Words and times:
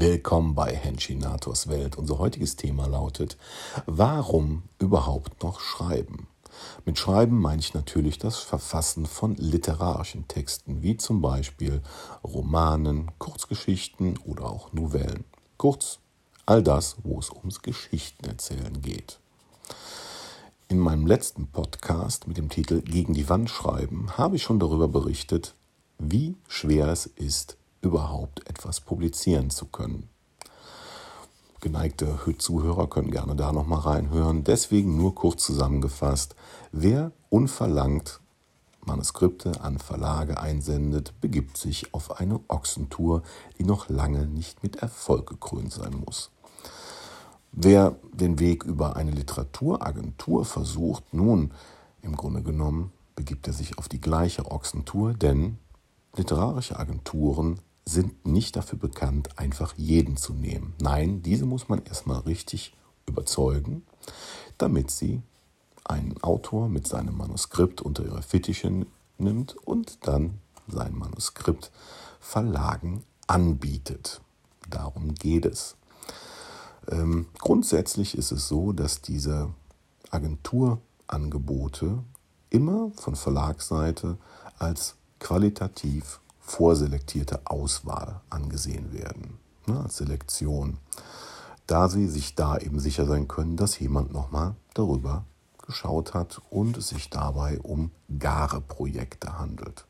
Willkommen 0.00 0.54
bei 0.54 0.76
Henchinators 0.76 1.66
Welt. 1.66 1.98
Unser 1.98 2.20
heutiges 2.20 2.54
Thema 2.54 2.86
lautet, 2.86 3.36
warum 3.86 4.62
überhaupt 4.78 5.42
noch 5.42 5.58
schreiben? 5.58 6.28
Mit 6.84 7.00
Schreiben 7.00 7.40
meine 7.40 7.58
ich 7.58 7.74
natürlich 7.74 8.16
das 8.16 8.38
Verfassen 8.38 9.06
von 9.06 9.34
literarischen 9.34 10.28
Texten, 10.28 10.82
wie 10.82 10.96
zum 10.98 11.20
Beispiel 11.20 11.82
Romanen, 12.22 13.10
Kurzgeschichten 13.18 14.16
oder 14.18 14.44
auch 14.44 14.72
Novellen. 14.72 15.24
Kurz, 15.56 15.98
all 16.46 16.62
das, 16.62 16.94
wo 17.02 17.18
es 17.18 17.30
ums 17.30 17.60
Geschichtenerzählen 17.62 18.80
geht. 18.80 19.18
In 20.68 20.78
meinem 20.78 21.08
letzten 21.08 21.48
Podcast 21.48 22.28
mit 22.28 22.36
dem 22.36 22.50
Titel 22.50 22.82
Gegen 22.82 23.14
die 23.14 23.28
Wand 23.28 23.50
schreiben 23.50 24.16
habe 24.16 24.36
ich 24.36 24.44
schon 24.44 24.60
darüber 24.60 24.86
berichtet, 24.86 25.56
wie 25.98 26.36
schwer 26.46 26.86
es 26.86 27.06
ist, 27.06 27.56
überhaupt 27.80 28.48
etwas 28.48 28.80
publizieren 28.80 29.50
zu 29.50 29.66
können. 29.66 30.08
Geneigte 31.60 32.18
Zuhörer 32.38 32.88
können 32.88 33.10
gerne 33.10 33.34
da 33.34 33.52
nochmal 33.52 33.80
reinhören. 33.80 34.44
Deswegen 34.44 34.96
nur 34.96 35.14
kurz 35.14 35.44
zusammengefasst, 35.44 36.36
wer 36.70 37.10
unverlangt 37.30 38.20
Manuskripte 38.84 39.60
an 39.60 39.78
Verlage 39.78 40.40
einsendet, 40.40 41.20
begibt 41.20 41.56
sich 41.56 41.92
auf 41.92 42.20
eine 42.20 42.40
Ochsentour, 42.48 43.22
die 43.58 43.64
noch 43.64 43.88
lange 43.88 44.26
nicht 44.26 44.62
mit 44.62 44.76
Erfolg 44.76 45.28
gekrönt 45.28 45.72
sein 45.72 46.02
muss. 46.06 46.30
Wer 47.52 47.96
den 48.12 48.38
Weg 48.38 48.62
über 48.62 48.96
eine 48.96 49.10
Literaturagentur 49.10 50.44
versucht, 50.44 51.12
nun 51.12 51.52
im 52.02 52.14
Grunde 52.16 52.42
genommen 52.42 52.92
begibt 53.16 53.48
er 53.48 53.52
sich 53.52 53.78
auf 53.78 53.88
die 53.88 54.00
gleiche 54.00 54.50
Ochsentour, 54.50 55.12
denn 55.12 55.58
literarische 56.16 56.78
Agenturen 56.78 57.60
sind 57.88 58.26
nicht 58.26 58.56
dafür 58.56 58.78
bekannt, 58.78 59.38
einfach 59.38 59.74
jeden 59.76 60.16
zu 60.16 60.34
nehmen. 60.34 60.74
Nein, 60.80 61.22
diese 61.22 61.46
muss 61.46 61.68
man 61.68 61.84
erstmal 61.84 62.20
richtig 62.20 62.76
überzeugen, 63.06 63.82
damit 64.58 64.90
sie 64.90 65.22
einen 65.84 66.22
Autor 66.22 66.68
mit 66.68 66.86
seinem 66.86 67.16
Manuskript 67.16 67.80
unter 67.80 68.04
ihre 68.04 68.22
Fittiche 68.22 68.86
nimmt 69.16 69.56
und 69.56 70.06
dann 70.06 70.38
sein 70.66 70.94
Manuskript 70.94 71.70
Verlagen 72.20 73.04
anbietet. 73.26 74.20
Darum 74.68 75.14
geht 75.14 75.46
es. 75.46 75.76
Ähm, 76.90 77.26
grundsätzlich 77.38 78.16
ist 78.18 78.32
es 78.32 78.48
so, 78.48 78.72
dass 78.72 79.00
diese 79.00 79.54
Agenturangebote 80.10 82.02
immer 82.50 82.90
von 82.96 83.16
Verlagsseite 83.16 84.18
als 84.58 84.96
qualitativ 85.20 86.20
vorselektierte 86.48 87.42
Auswahl 87.44 88.22
angesehen 88.30 88.92
werden, 88.92 89.38
ne, 89.66 89.80
als 89.80 89.98
Selektion, 89.98 90.78
da 91.66 91.88
sie 91.88 92.08
sich 92.08 92.34
da 92.34 92.56
eben 92.56 92.80
sicher 92.80 93.04
sein 93.04 93.28
können, 93.28 93.58
dass 93.58 93.78
jemand 93.78 94.12
nochmal 94.12 94.54
darüber 94.72 95.24
geschaut 95.66 96.14
hat 96.14 96.40
und 96.48 96.78
es 96.78 96.88
sich 96.88 97.10
dabei 97.10 97.60
um 97.60 97.90
gare 98.18 98.62
Projekte 98.62 99.38
handelt. 99.38 99.84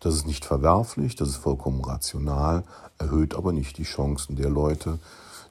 Das 0.00 0.14
ist 0.14 0.26
nicht 0.26 0.44
verwerflich, 0.44 1.16
das 1.16 1.30
ist 1.30 1.36
vollkommen 1.36 1.82
rational, 1.82 2.64
erhöht 2.98 3.34
aber 3.34 3.52
nicht 3.52 3.78
die 3.78 3.84
Chancen 3.84 4.36
der 4.36 4.50
Leute, 4.50 4.98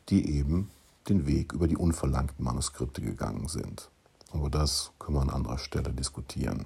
die 0.09 0.37
eben 0.37 0.69
den 1.07 1.25
Weg 1.25 1.53
über 1.53 1.67
die 1.67 1.77
unverlangten 1.77 2.45
Manuskripte 2.45 3.01
gegangen 3.01 3.47
sind. 3.47 3.89
Aber 4.31 4.51
das 4.51 4.91
können 4.99 5.17
wir 5.17 5.23
an 5.23 5.31
anderer 5.31 5.57
Stelle 5.57 5.91
diskutieren. 5.91 6.65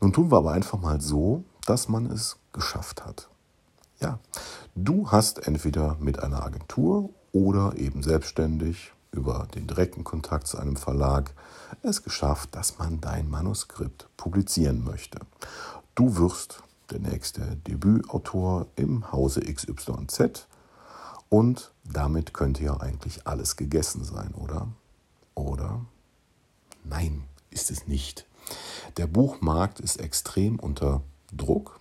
Nun 0.00 0.12
tun 0.12 0.30
wir 0.30 0.38
aber 0.38 0.52
einfach 0.52 0.78
mal 0.78 1.00
so, 1.00 1.42
dass 1.66 1.88
man 1.88 2.06
es 2.06 2.36
geschafft 2.52 3.04
hat. 3.04 3.28
Ja, 4.00 4.18
du 4.74 5.10
hast 5.10 5.46
entweder 5.46 5.96
mit 6.00 6.22
einer 6.22 6.42
Agentur 6.42 7.10
oder 7.32 7.76
eben 7.76 8.02
selbstständig 8.02 8.92
über 9.10 9.48
den 9.54 9.66
direkten 9.66 10.04
Kontakt 10.04 10.46
zu 10.46 10.58
einem 10.58 10.76
Verlag 10.76 11.32
es 11.82 12.02
geschafft, 12.02 12.54
dass 12.54 12.78
man 12.78 13.00
dein 13.00 13.28
Manuskript 13.28 14.08
publizieren 14.16 14.84
möchte. 14.84 15.18
Du 15.94 16.16
wirst 16.16 16.62
der 16.90 17.00
nächste 17.00 17.56
Debütautor 17.66 18.66
im 18.76 19.10
Hause 19.12 19.40
XYZ 19.40 20.46
und 21.28 21.72
damit 21.84 22.34
könnte 22.34 22.62
ja 22.62 22.78
eigentlich 22.78 23.26
alles 23.26 23.56
gegessen 23.56 24.04
sein, 24.04 24.32
oder? 24.34 24.68
Oder? 25.34 25.84
Nein, 26.84 27.24
ist 27.50 27.70
es 27.70 27.86
nicht. 27.86 28.26
Der 28.96 29.06
Buchmarkt 29.06 29.80
ist 29.80 29.96
extrem 29.96 30.58
unter 30.58 31.02
Druck, 31.36 31.80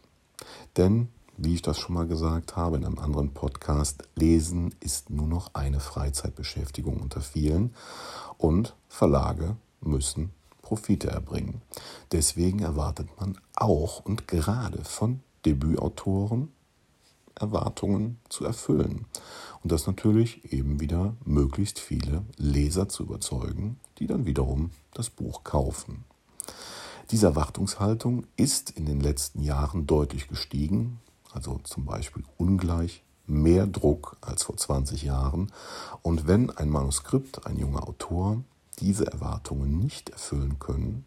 denn, 0.77 1.09
wie 1.37 1.55
ich 1.55 1.61
das 1.61 1.77
schon 1.77 1.95
mal 1.95 2.07
gesagt 2.07 2.55
habe 2.55 2.77
in 2.77 2.85
einem 2.85 2.99
anderen 2.99 3.33
Podcast, 3.33 4.03
Lesen 4.15 4.73
ist 4.79 5.09
nur 5.09 5.27
noch 5.27 5.53
eine 5.53 5.79
Freizeitbeschäftigung 5.79 7.01
unter 7.01 7.21
vielen 7.21 7.73
und 8.37 8.75
Verlage 8.87 9.57
müssen 9.81 10.31
Profite 10.61 11.09
erbringen. 11.09 11.61
Deswegen 12.11 12.59
erwartet 12.59 13.07
man 13.19 13.37
auch 13.55 14.03
und 14.03 14.27
gerade 14.27 14.83
von 14.83 15.21
Debütautoren 15.45 16.51
Erwartungen 17.35 18.17
zu 18.29 18.45
erfüllen. 18.45 19.05
Und 19.61 19.71
das 19.71 19.87
natürlich 19.87 20.53
eben 20.53 20.79
wieder 20.79 21.15
möglichst 21.25 21.79
viele 21.79 22.23
Leser 22.37 22.89
zu 22.89 23.03
überzeugen, 23.03 23.79
die 23.99 24.07
dann 24.07 24.25
wiederum 24.25 24.71
das 24.93 25.09
Buch 25.09 25.43
kaufen. 25.43 26.05
Diese 27.11 27.27
Erwartungshaltung 27.27 28.25
ist 28.35 28.71
in 28.71 28.85
den 28.85 28.99
letzten 28.99 29.43
Jahren 29.43 29.85
deutlich 29.85 30.27
gestiegen, 30.27 30.99
also 31.31 31.59
zum 31.63 31.85
Beispiel 31.85 32.23
ungleich 32.37 33.03
mehr 33.27 33.67
Druck 33.67 34.17
als 34.21 34.43
vor 34.43 34.57
20 34.57 35.03
Jahren. 35.03 35.51
Und 36.01 36.27
wenn 36.27 36.49
ein 36.49 36.69
Manuskript, 36.69 37.45
ein 37.45 37.57
junger 37.57 37.87
Autor, 37.87 38.43
diese 38.79 39.05
Erwartungen 39.07 39.79
nicht 39.79 40.09
erfüllen 40.09 40.59
können, 40.59 41.05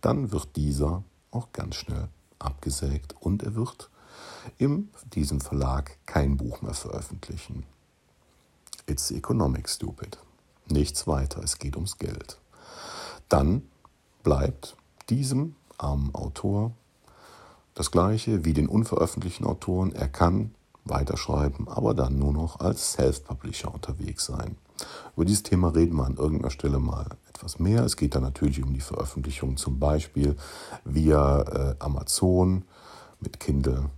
dann 0.00 0.32
wird 0.32 0.56
dieser 0.56 1.02
auch 1.30 1.52
ganz 1.52 1.76
schnell 1.76 2.08
abgesägt 2.38 3.14
und 3.20 3.42
er 3.42 3.54
wird 3.54 3.90
in 4.58 4.90
diesem 5.14 5.40
Verlag 5.40 5.98
kein 6.06 6.36
Buch 6.36 6.62
mehr 6.62 6.74
veröffentlichen. 6.74 7.64
It's 8.86 9.10
economic 9.10 9.68
stupid. 9.68 10.18
Nichts 10.68 11.06
weiter, 11.06 11.42
es 11.42 11.58
geht 11.58 11.76
ums 11.76 11.98
Geld. 11.98 12.38
Dann 13.28 13.62
bleibt 14.22 14.76
diesem 15.10 15.56
armen 15.78 16.14
Autor 16.14 16.72
das 17.74 17.90
gleiche 17.90 18.44
wie 18.44 18.52
den 18.52 18.68
unveröffentlichten 18.68 19.46
Autoren. 19.46 19.92
Er 19.92 20.08
kann 20.08 20.54
weiterschreiben, 20.84 21.68
aber 21.68 21.94
dann 21.94 22.18
nur 22.18 22.32
noch 22.32 22.60
als 22.60 22.92
Self-Publisher 22.92 23.72
unterwegs 23.72 24.26
sein. 24.26 24.56
Über 25.16 25.24
dieses 25.24 25.42
Thema 25.42 25.68
reden 25.68 25.96
wir 25.96 26.04
an 26.04 26.16
irgendeiner 26.16 26.50
Stelle 26.50 26.78
mal 26.78 27.06
etwas 27.28 27.58
mehr. 27.58 27.84
Es 27.84 27.96
geht 27.96 28.14
dann 28.14 28.22
natürlich 28.22 28.62
um 28.62 28.74
die 28.74 28.80
Veröffentlichung 28.80 29.56
zum 29.56 29.78
Beispiel 29.78 30.36
via 30.84 31.42
äh, 31.42 31.74
Amazon 31.78 32.64
mit 33.20 33.40
Kindle 33.40 33.90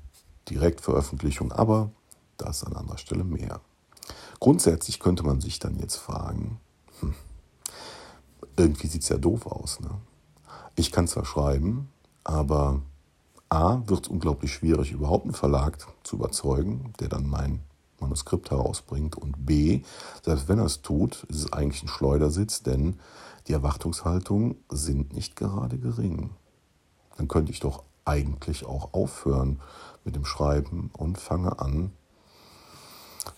Direktveröffentlichung, 0.48 1.52
aber 1.52 1.90
das 2.36 2.62
an 2.62 2.74
anderer 2.74 2.98
Stelle 2.98 3.24
mehr. 3.24 3.60
Grundsätzlich 4.38 5.00
könnte 5.00 5.24
man 5.24 5.40
sich 5.40 5.58
dann 5.58 5.78
jetzt 5.78 5.96
fragen, 5.96 6.60
hm, 7.00 7.14
irgendwie 8.56 8.86
sieht 8.86 9.02
es 9.02 9.08
ja 9.08 9.18
doof 9.18 9.46
aus. 9.46 9.80
Ne? 9.80 9.90
Ich 10.76 10.92
kann 10.92 11.08
zwar 11.08 11.24
schreiben, 11.24 11.88
aber 12.22 12.82
A, 13.48 13.80
wird 13.86 14.04
es 14.04 14.08
unglaublich 14.08 14.52
schwierig, 14.52 14.92
überhaupt 14.92 15.24
einen 15.24 15.34
Verlag 15.34 15.78
zu 16.04 16.16
überzeugen, 16.16 16.92
der 17.00 17.08
dann 17.08 17.26
mein 17.26 17.60
Manuskript 17.98 18.50
herausbringt. 18.50 19.16
Und 19.16 19.46
B, 19.46 19.82
selbst 20.22 20.48
wenn 20.48 20.58
er 20.58 20.66
es 20.66 20.82
tut, 20.82 21.24
ist 21.30 21.36
es 21.36 21.52
eigentlich 21.52 21.82
ein 21.82 21.88
Schleudersitz, 21.88 22.62
denn 22.62 22.98
die 23.48 23.54
Erwartungshaltungen 23.54 24.56
sind 24.68 25.14
nicht 25.14 25.34
gerade 25.34 25.78
gering. 25.78 26.30
Dann 27.16 27.26
könnte 27.26 27.52
ich 27.52 27.60
doch 27.60 27.82
eigentlich 28.04 28.66
auch 28.66 28.92
aufhören 28.92 29.60
mit 30.04 30.14
dem 30.14 30.26
Schreiben 30.26 30.90
und 30.92 31.18
fange 31.18 31.58
an, 31.58 31.92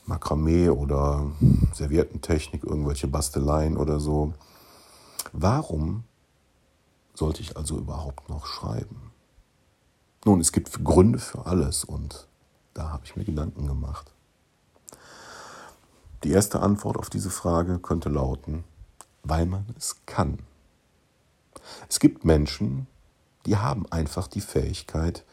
Makramee 0.06 0.71
oder 0.71 1.30
Serviettentechnik, 1.72 2.65
irgendwelche 2.65 3.07
Basteleien 3.07 3.77
oder 3.77 4.01
so. 4.01 4.33
Warum 5.33 6.04
sollte 7.18 7.42
ich 7.42 7.56
also 7.56 7.76
überhaupt 7.76 8.28
noch 8.28 8.47
schreiben? 8.47 9.10
Nun, 10.24 10.41
es 10.41 10.53
gibt 10.53 10.84
Gründe 10.84 11.18
für 11.18 11.47
alles 11.47 11.84
und 11.84 12.28
da 12.74 12.91
habe 12.91 13.04
ich 13.04 13.16
mir 13.16 13.24
Gedanken 13.24 13.66
gemacht. 13.66 14.12
Die 16.22 16.30
erste 16.30 16.60
Antwort 16.60 16.97
auf 16.97 17.10
diese 17.10 17.30
Frage 17.30 17.80
könnte 17.80 18.09
lauten, 18.09 18.65
weil 19.24 19.47
man 19.47 19.66
es 19.76 19.97
kann. 20.06 20.38
Es 21.88 21.98
gibt 21.98 22.24
Menschen, 22.24 22.86
die 23.47 23.56
haben 23.56 23.91
einfach 23.91 24.28
die 24.28 24.41
Fähigkeit, 24.41 25.24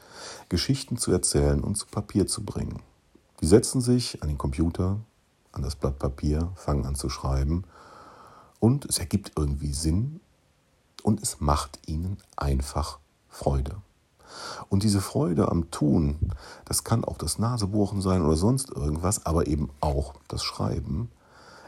Geschichten 0.50 0.98
zu 0.98 1.12
erzählen 1.12 1.62
und 1.62 1.76
zu 1.76 1.86
Papier 1.86 2.26
zu 2.26 2.44
bringen. 2.44 2.82
Die 3.42 3.48
setzen 3.48 3.82
sich 3.82 4.24
an 4.24 4.30
den 4.30 4.38
Computer, 4.38 5.00
an 5.52 5.62
das 5.62 5.76
Blatt 5.76 6.00
Papier, 6.00 6.52
fangen 6.56 6.86
an 6.86 6.96
zu 6.96 7.10
schreiben 7.10 7.64
und 8.60 8.86
es 8.86 8.98
ergibt 8.98 9.34
irgendwie 9.36 9.74
Sinn 9.74 10.20
und 11.06 11.22
es 11.22 11.40
macht 11.40 11.88
ihnen 11.88 12.18
einfach 12.36 12.98
Freude. 13.30 13.76
Und 14.70 14.82
diese 14.82 15.02
Freude 15.02 15.50
am 15.50 15.70
Tun, 15.70 16.32
das 16.66 16.84
kann 16.84 17.06
auch 17.06 17.20
das 17.20 17.38
Nasebohren 17.38 18.02
sein 18.02 18.24
oder 18.24 18.36
sonst 18.36 18.72
irgendwas, 18.72 19.24
aber 19.24 19.46
eben 19.46 19.70
auch 19.82 20.16
das 20.28 20.44
Schreiben, 20.44 21.12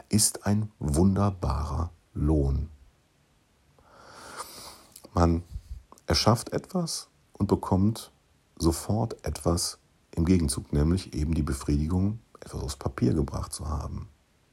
ist 0.08 0.44
ein 0.44 0.72
wunderbarer 0.80 1.90
Lohn. 2.14 2.68
Man 5.14 5.44
erschafft 6.06 6.52
etwas 6.52 7.06
und 7.32 7.46
bekommt 7.46 8.10
sofort 8.58 9.24
etwas 9.24 9.78
im 10.10 10.24
Gegenzug, 10.24 10.72
nämlich 10.72 11.14
eben 11.14 11.34
die 11.34 11.44
Befriedigung, 11.44 12.18
etwas 12.40 12.60
aufs 12.60 12.76
Papier 12.76 13.14
gebracht 13.14 13.52
zu 13.52 13.68
haben. 13.68 14.08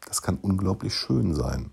Das 0.05 0.21
kann 0.21 0.37
unglaublich 0.37 0.93
schön 0.93 1.33
sein. 1.33 1.71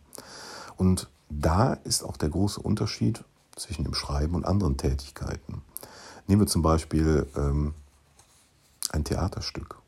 Und 0.79 1.11
da 1.41 1.75
ist 1.75 2.03
auch 2.03 2.17
der 2.17 2.29
große 2.29 2.61
Unterschied 2.61 3.25
zwischen 3.57 3.85
dem 3.85 3.95
Schreiben 3.95 4.35
und 4.35 4.47
anderen 4.47 4.77
Tätigkeiten. 4.77 5.63
Nehmen 6.27 6.43
wir 6.43 6.47
zum 6.47 6.63
Beispiel 6.63 7.27
ähm, 7.37 7.75
ein 8.91 9.05
Theaterstück. 9.05 9.79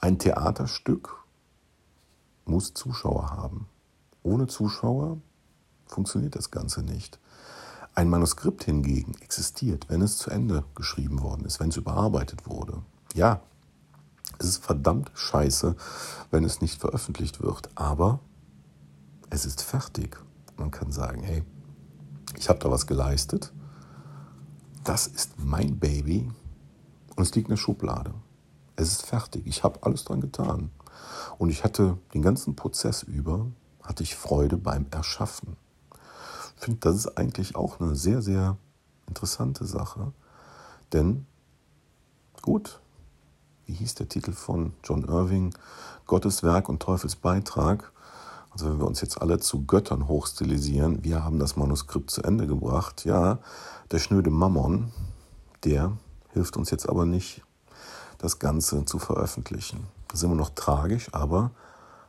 Ein 0.00 0.18
Theaterstück 0.18 1.16
muss 2.44 2.74
Zuschauer 2.74 3.30
haben. 3.30 3.68
Ohne 4.22 4.46
Zuschauer 4.46 5.18
funktioniert 5.86 6.36
das 6.36 6.50
Ganze 6.50 6.82
nicht. 6.82 7.18
Ein 7.94 8.08
Manuskript 8.08 8.64
hingegen 8.64 9.14
existiert, 9.20 9.88
wenn 9.88 10.00
es 10.00 10.16
zu 10.16 10.30
Ende 10.30 10.64
geschrieben 10.74 11.22
worden 11.22 11.44
ist, 11.44 11.60
wenn 11.60 11.68
es 11.68 11.76
überarbeitet 11.76 12.46
wurde. 12.46 12.82
Ja, 13.14 13.42
es 14.38 14.46
ist 14.46 14.64
verdammt 14.64 15.10
scheiße, 15.14 15.76
wenn 16.30 16.44
es 16.44 16.60
nicht 16.60 16.80
veröffentlicht 16.80 17.42
wird, 17.42 17.68
aber 17.74 18.20
es 19.30 19.44
ist 19.44 19.62
fertig. 19.62 20.18
Man 20.56 20.70
kann 20.70 20.92
sagen, 20.92 21.22
hey, 21.22 21.44
ich 22.36 22.48
habe 22.48 22.58
da 22.58 22.70
was 22.70 22.86
geleistet, 22.86 23.52
das 24.84 25.06
ist 25.06 25.38
mein 25.38 25.78
Baby 25.78 26.30
und 27.16 27.22
es 27.22 27.34
liegt 27.34 27.48
in 27.48 27.52
der 27.52 27.56
Schublade. 27.56 28.14
Es 28.76 28.92
ist 28.92 29.06
fertig, 29.06 29.46
ich 29.46 29.64
habe 29.64 29.80
alles 29.82 30.04
dran 30.04 30.20
getan. 30.20 30.70
Und 31.38 31.50
ich 31.50 31.64
hatte 31.64 31.98
den 32.14 32.22
ganzen 32.22 32.56
Prozess 32.56 33.02
über, 33.02 33.46
hatte 33.82 34.02
ich 34.02 34.16
Freude 34.16 34.56
beim 34.56 34.86
Erschaffen. 34.90 35.56
Ich 36.56 36.64
finde, 36.64 36.80
das 36.80 36.96
ist 36.96 37.18
eigentlich 37.18 37.56
auch 37.56 37.80
eine 37.80 37.96
sehr, 37.96 38.22
sehr 38.22 38.56
interessante 39.06 39.66
Sache. 39.66 40.12
Denn, 40.92 41.26
gut, 42.40 42.80
wie 43.66 43.74
hieß 43.74 43.94
der 43.96 44.08
Titel 44.08 44.32
von 44.32 44.74
John 44.84 45.04
Irving? 45.04 45.54
Gottes 46.06 46.42
Werk 46.42 46.68
und 46.68 46.80
Teufels 46.80 47.16
Beitrag. 47.16 47.91
Also 48.52 48.66
wenn 48.66 48.78
wir 48.78 48.86
uns 48.86 49.00
jetzt 49.00 49.20
alle 49.20 49.38
zu 49.38 49.64
Göttern 49.64 50.08
hochstilisieren, 50.08 51.02
wir 51.04 51.24
haben 51.24 51.38
das 51.38 51.56
Manuskript 51.56 52.10
zu 52.10 52.22
Ende 52.22 52.46
gebracht. 52.46 53.04
Ja, 53.04 53.38
der 53.90 53.98
schnöde 53.98 54.30
Mammon, 54.30 54.92
der 55.64 55.96
hilft 56.32 56.56
uns 56.56 56.70
jetzt 56.70 56.88
aber 56.88 57.06
nicht, 57.06 57.42
das 58.18 58.38
Ganze 58.38 58.84
zu 58.84 58.98
veröffentlichen. 58.98 59.86
Das 60.08 60.20
ist 60.20 60.24
immer 60.24 60.34
noch 60.34 60.50
tragisch, 60.50 61.08
aber 61.12 61.52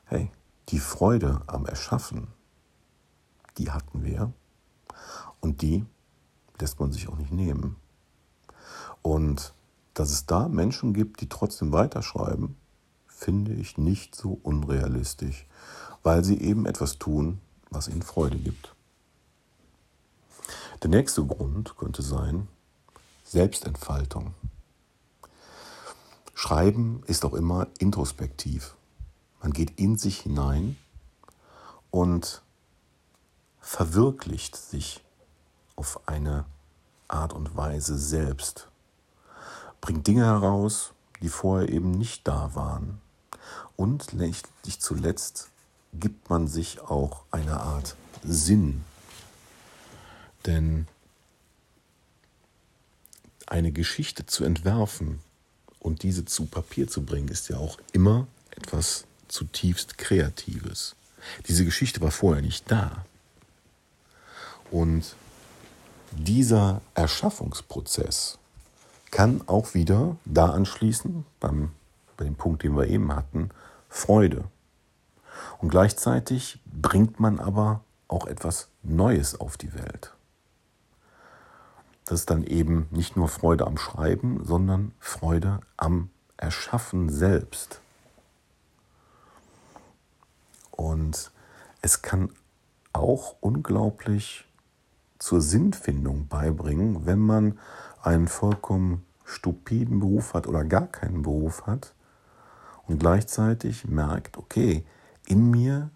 hey, 0.06 0.30
die 0.70 0.80
Freude 0.80 1.42
am 1.48 1.66
Erschaffen, 1.66 2.28
die 3.58 3.72
hatten 3.72 4.04
wir 4.04 4.34
und 5.40 5.62
die 5.62 5.86
lässt 6.60 6.80
man 6.80 6.92
sich 6.92 7.08
auch 7.08 7.18
nicht 7.18 7.32
nehmen. 7.32 7.78
Und 9.02 9.54
dass 9.94 10.12
es 10.12 10.26
da 10.26 10.48
Menschen 10.48 10.94
gibt, 10.94 11.22
die 11.22 11.30
trotzdem 11.30 11.72
weiterschreiben, 11.72 12.56
finde 13.08 13.54
ich 13.54 13.78
nicht 13.78 14.16
so 14.16 14.40
unrealistisch, 14.44 15.48
weil 16.04 16.24
sie 16.24 16.40
eben 16.40 16.66
etwas 16.66 17.00
tun, 17.00 17.40
was 17.70 17.88
ihnen 17.88 18.02
Freude 18.02 18.38
gibt. 18.38 18.76
Der 20.82 20.90
nächste 20.90 21.26
Grund 21.26 21.78
könnte 21.78 22.02
sein 22.02 22.48
Selbstentfaltung. 23.24 24.34
Schreiben 26.36 27.04
ist 27.08 27.24
auch 27.26 27.34
immer 27.34 27.68
introspektiv. 27.80 28.76
Man 29.42 29.54
geht 29.54 29.80
in 29.80 29.98
sich 29.98 30.20
hinein 30.20 30.78
und 31.90 32.42
verwirklicht 33.62 34.56
sich 34.56 35.04
auf 35.76 36.08
eine 36.08 36.46
Art 37.08 37.34
und 37.34 37.56
Weise 37.56 37.98
selbst 37.98 38.68
bringt 39.84 40.08
Dinge 40.08 40.26
heraus, 40.26 40.94
die 41.22 41.28
vorher 41.28 41.68
eben 41.68 41.92
nicht 41.92 42.26
da 42.26 42.56
waren. 42.56 43.02
Und 43.76 44.14
letztlich 44.14 44.80
zuletzt 44.80 45.50
gibt 45.94 46.30
man 46.30 46.48
sich 46.48 46.82
auch 46.82 47.24
eine 47.32 47.60
Art 47.60 47.96
Sinn. 48.24 48.84
Denn 50.46 50.88
eine 53.48 53.72
Geschichte 53.72 54.26
zu 54.26 54.44
entwerfen 54.44 55.20
und 55.80 56.04
diese 56.04 56.26
zu 56.26 56.46
Papier 56.46 56.88
zu 56.88 57.04
bringen, 57.04 57.28
ist 57.28 57.50
ja 57.50 57.58
auch 57.58 57.78
immer 57.92 58.28
etwas 58.52 59.06
zutiefst 59.28 59.98
Kreatives. 59.98 60.96
Diese 61.48 61.66
Geschichte 61.66 62.02
war 62.02 62.12
vorher 62.12 62.42
nicht 62.42 62.70
da. 62.70 63.06
Und 64.72 65.16
dieser 66.12 66.82
Erschaffungsprozess, 66.96 68.38
kann 69.14 69.44
auch 69.46 69.76
wieder 69.76 70.18
da 70.26 70.50
anschließen, 70.50 71.24
beim, 71.40 71.70
bei 72.18 72.26
dem 72.26 72.34
Punkt, 72.34 72.64
den 72.64 72.76
wir 72.76 72.88
eben 72.88 73.16
hatten, 73.16 73.52
Freude. 73.88 74.46
Und 75.60 75.70
gleichzeitig 75.70 76.60
bringt 76.66 77.20
man 77.20 77.40
aber 77.40 77.82
auch 78.08 78.28
etwas 78.28 78.70
Neues 78.84 79.40
auf 79.40 79.58
die 79.58 79.74
Welt. 79.74 80.14
Das 82.06 82.20
ist 82.20 82.30
dann 82.30 82.44
eben 82.44 82.88
nicht 82.92 83.16
nur 83.16 83.30
Freude 83.30 83.66
am 83.66 83.78
Schreiben, 83.78 84.44
sondern 84.44 84.94
Freude 85.00 85.62
am 85.78 86.10
Erschaffen 86.38 87.10
selbst. 87.10 87.80
Und 90.72 91.32
es 91.82 92.02
kann 92.02 92.30
auch 92.92 93.36
unglaublich 93.40 94.46
zur 95.18 95.42
Sinnfindung 95.42 96.28
beibringen, 96.28 97.06
wenn 97.06 97.20
man 97.20 97.58
einen 98.02 98.28
vollkommen 98.28 99.06
stupiden 99.24 100.00
Beruf 100.00 100.34
hat 100.34 100.48
oder 100.48 100.66
gar 100.66 100.88
keinen 100.88 101.22
Beruf 101.22 101.66
hat 101.66 101.94
und 102.88 103.00
gleichzeitig 103.00 103.86
merkt, 103.86 104.38
okay, 104.38 104.86
in 105.28 105.52
mir 105.52 105.90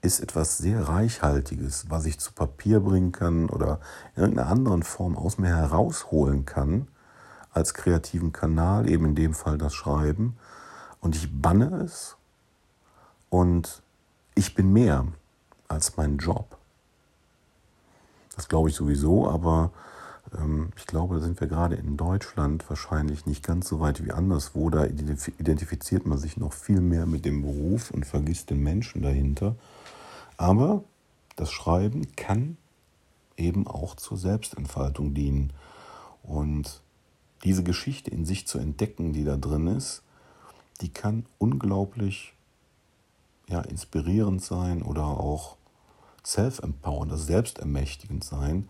ist 0.00 0.20
etwas 0.20 0.58
sehr 0.58 0.88
Reichhaltiges, 0.88 1.90
was 1.90 2.06
ich 2.06 2.18
zu 2.20 2.32
Papier 2.32 2.80
bringen 2.80 3.12
kann 3.12 3.50
oder 3.50 3.80
in 4.14 4.22
irgendeiner 4.22 4.50
anderen 4.50 4.82
Form 4.82 5.16
aus 5.16 5.38
mir 5.38 5.48
herausholen 5.48 6.44
kann, 6.44 6.88
als 7.50 7.74
kreativen 7.74 8.32
Kanal, 8.32 8.88
eben 8.88 9.06
in 9.06 9.14
dem 9.14 9.34
Fall 9.34 9.58
das 9.58 9.74
Schreiben. 9.74 10.36
Und 11.00 11.16
ich 11.16 11.42
banne 11.42 11.82
es 11.82 12.16
und 13.28 13.82
ich 14.34 14.54
bin 14.54 14.72
mehr 14.72 15.06
als 15.66 15.96
mein 15.96 16.18
Job. 16.18 16.56
Das 18.36 18.48
glaube 18.48 18.68
ich 18.68 18.76
sowieso, 18.76 19.28
aber 19.28 19.72
ich 20.76 20.86
glaube, 20.86 21.16
da 21.16 21.20
sind 21.22 21.40
wir 21.40 21.48
gerade 21.48 21.76
in 21.76 21.96
Deutschland 21.96 22.68
wahrscheinlich 22.68 23.24
nicht 23.24 23.42
ganz 23.42 23.68
so 23.68 23.80
weit 23.80 24.04
wie 24.04 24.12
anderswo. 24.12 24.68
Da 24.68 24.84
identifiziert 24.84 26.06
man 26.06 26.18
sich 26.18 26.36
noch 26.36 26.52
viel 26.52 26.80
mehr 26.80 27.06
mit 27.06 27.24
dem 27.24 27.42
Beruf 27.42 27.90
und 27.90 28.04
vergisst 28.04 28.50
den 28.50 28.62
Menschen 28.62 29.02
dahinter. 29.02 29.56
Aber 30.36 30.84
das 31.36 31.50
Schreiben 31.50 32.14
kann 32.14 32.58
eben 33.36 33.66
auch 33.66 33.94
zur 33.94 34.18
Selbstentfaltung 34.18 35.14
dienen. 35.14 35.52
Und 36.22 36.82
diese 37.44 37.62
Geschichte 37.62 38.10
in 38.10 38.26
sich 38.26 38.46
zu 38.46 38.58
entdecken, 38.58 39.12
die 39.12 39.24
da 39.24 39.36
drin 39.36 39.66
ist, 39.68 40.02
die 40.80 40.90
kann 40.90 41.26
unglaublich 41.38 42.34
ja, 43.48 43.62
inspirierend 43.62 44.42
sein 44.42 44.82
oder 44.82 45.04
auch 45.04 45.56
self-empowernd, 46.24 47.12
also 47.12 47.24
selbstermächtigend 47.24 48.22
sein 48.22 48.68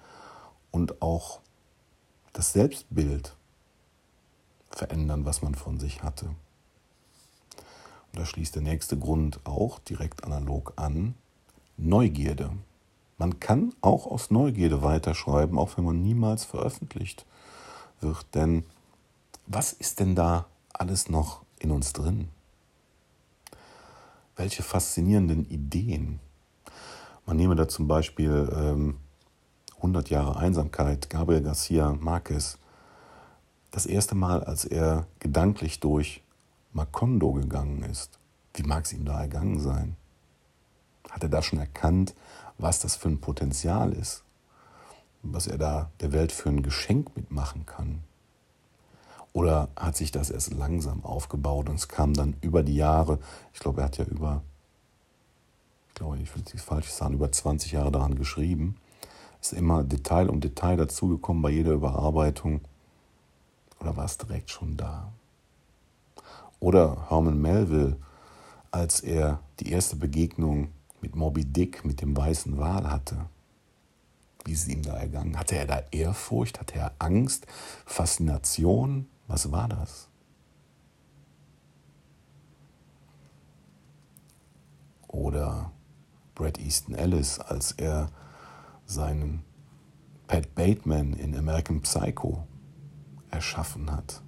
und 0.70 1.02
auch 1.02 1.40
das 2.38 2.52
Selbstbild 2.52 3.34
verändern, 4.70 5.24
was 5.24 5.42
man 5.42 5.56
von 5.56 5.80
sich 5.80 6.04
hatte. 6.04 6.26
Und 6.26 6.36
da 8.12 8.24
schließt 8.24 8.54
der 8.54 8.62
nächste 8.62 8.96
Grund 8.96 9.40
auch 9.44 9.80
direkt 9.80 10.22
analog 10.22 10.72
an, 10.76 11.16
Neugierde. 11.76 12.52
Man 13.16 13.40
kann 13.40 13.74
auch 13.80 14.06
aus 14.06 14.30
Neugierde 14.30 14.82
weiterschreiben, 14.82 15.58
auch 15.58 15.76
wenn 15.76 15.84
man 15.84 16.00
niemals 16.00 16.44
veröffentlicht 16.44 17.26
wird. 18.00 18.24
Denn 18.36 18.64
was 19.48 19.72
ist 19.72 19.98
denn 19.98 20.14
da 20.14 20.46
alles 20.72 21.08
noch 21.08 21.42
in 21.58 21.72
uns 21.72 21.92
drin? 21.92 22.28
Welche 24.36 24.62
faszinierenden 24.62 25.44
Ideen. 25.50 26.20
Man 27.26 27.36
nehme 27.36 27.56
da 27.56 27.66
zum 27.66 27.88
Beispiel 27.88 28.48
ähm, 28.54 28.98
100 29.78 30.10
Jahre 30.10 30.36
Einsamkeit, 30.36 31.08
Gabriel 31.08 31.42
Garcia 31.42 31.92
Marquez, 31.98 32.58
das 33.70 33.86
erste 33.86 34.14
Mal, 34.14 34.42
als 34.44 34.64
er 34.64 35.06
gedanklich 35.20 35.80
durch 35.80 36.22
Macondo 36.72 37.32
gegangen 37.32 37.82
ist, 37.82 38.18
wie 38.54 38.62
mag 38.62 38.84
es 38.84 38.92
ihm 38.92 39.04
da 39.04 39.20
ergangen 39.20 39.60
sein? 39.60 39.96
Hat 41.10 41.22
er 41.22 41.28
da 41.28 41.42
schon 41.42 41.58
erkannt, 41.58 42.14
was 42.58 42.80
das 42.80 42.96
für 42.96 43.08
ein 43.08 43.20
Potenzial 43.20 43.92
ist? 43.92 44.24
Was 45.22 45.46
er 45.46 45.58
da 45.58 45.90
der 46.00 46.12
Welt 46.12 46.32
für 46.32 46.48
ein 46.48 46.62
Geschenk 46.62 47.16
mitmachen 47.16 47.66
kann? 47.66 48.02
Oder 49.32 49.68
hat 49.76 49.96
sich 49.96 50.10
das 50.10 50.30
erst 50.30 50.52
langsam 50.54 51.04
aufgebaut 51.04 51.68
und 51.68 51.76
es 51.76 51.88
kam 51.88 52.14
dann 52.14 52.36
über 52.40 52.62
die 52.62 52.76
Jahre, 52.76 53.18
ich 53.52 53.60
glaube, 53.60 53.82
er 53.82 53.84
hat 53.84 53.98
ja 53.98 54.04
über, 54.04 54.42
ich 55.88 55.94
glaube, 55.94 56.18
ich 56.18 56.34
will 56.34 56.42
es 56.44 56.52
nicht 56.52 56.64
falsch 56.64 56.88
sagen, 56.88 57.14
über 57.14 57.30
20 57.30 57.72
Jahre 57.72 57.92
daran 57.92 58.16
geschrieben, 58.16 58.76
ist 59.40 59.52
immer 59.52 59.84
Detail 59.84 60.28
um 60.28 60.40
Detail 60.40 60.76
dazugekommen 60.76 61.42
bei 61.42 61.50
jeder 61.50 61.72
Überarbeitung. 61.72 62.60
Oder 63.80 63.96
war 63.96 64.04
es 64.04 64.18
direkt 64.18 64.50
schon 64.50 64.76
da? 64.76 65.12
Oder 66.60 67.08
Herman 67.08 67.40
Melville, 67.40 67.96
als 68.70 69.00
er 69.00 69.40
die 69.60 69.70
erste 69.70 69.96
Begegnung 69.96 70.68
mit 71.00 71.14
Moby 71.14 71.44
Dick, 71.44 71.84
mit 71.84 72.00
dem 72.00 72.16
weißen 72.16 72.58
Wal 72.58 72.90
hatte. 72.90 73.26
Wie 74.44 74.52
ist 74.52 74.62
es 74.62 74.68
ihm 74.68 74.82
da 74.82 74.96
ergangen? 74.96 75.38
Hatte 75.38 75.56
er 75.56 75.66
da 75.66 75.82
Ehrfurcht? 75.90 76.58
Hatte 76.58 76.78
er 76.78 76.92
Angst? 76.98 77.46
Faszination? 77.86 79.06
Was 79.26 79.52
war 79.52 79.68
das? 79.68 80.08
Oder 85.06 85.70
Brad 86.34 86.58
Easton 86.58 86.94
Ellis, 86.94 87.38
als 87.38 87.72
er 87.72 88.10
seinen 88.88 89.44
Pat 90.26 90.54
Bateman 90.54 91.12
in 91.12 91.36
American 91.36 91.82
Psycho 91.82 92.46
erschaffen 93.30 93.92
hat. 93.92 94.22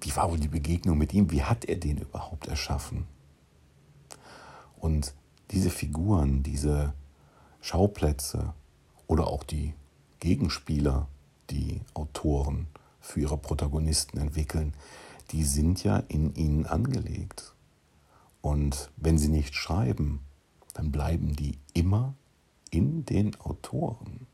Wie 0.00 0.14
war 0.16 0.30
wohl 0.30 0.38
die 0.38 0.48
Begegnung 0.48 0.96
mit 0.96 1.12
ihm? 1.12 1.30
Wie 1.30 1.42
hat 1.42 1.66
er 1.66 1.76
den 1.76 1.98
überhaupt 1.98 2.48
erschaffen? 2.48 3.06
Und 4.78 5.14
diese 5.50 5.70
Figuren, 5.70 6.42
diese 6.42 6.94
Schauplätze 7.60 8.54
oder 9.06 9.26
auch 9.26 9.44
die 9.44 9.74
Gegenspieler, 10.20 11.08
die 11.50 11.82
Autoren 11.94 12.68
für 13.00 13.20
ihre 13.20 13.38
Protagonisten 13.38 14.18
entwickeln, 14.18 14.72
die 15.30 15.44
sind 15.44 15.84
ja 15.84 15.98
in 16.08 16.34
ihnen 16.34 16.64
angelegt. 16.64 17.54
Und 18.40 18.90
wenn 18.96 19.18
sie 19.18 19.28
nicht 19.28 19.54
schreiben, 19.54 20.20
dann 20.74 20.90
bleiben 20.90 21.34
die 21.34 21.58
immer 21.74 22.14
in 22.70 23.04
den 23.04 23.38
Autoren. 23.40 24.26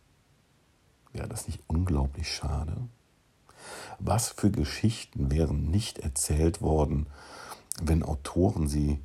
Wäre 1.12 1.28
das 1.28 1.46
nicht 1.46 1.60
unglaublich 1.66 2.32
schade? 2.32 2.76
Was 3.98 4.28
für 4.28 4.50
Geschichten 4.50 5.30
wären 5.30 5.70
nicht 5.70 5.98
erzählt 5.98 6.60
worden, 6.60 7.06
wenn 7.82 8.02
Autoren 8.02 8.68
sie 8.68 9.00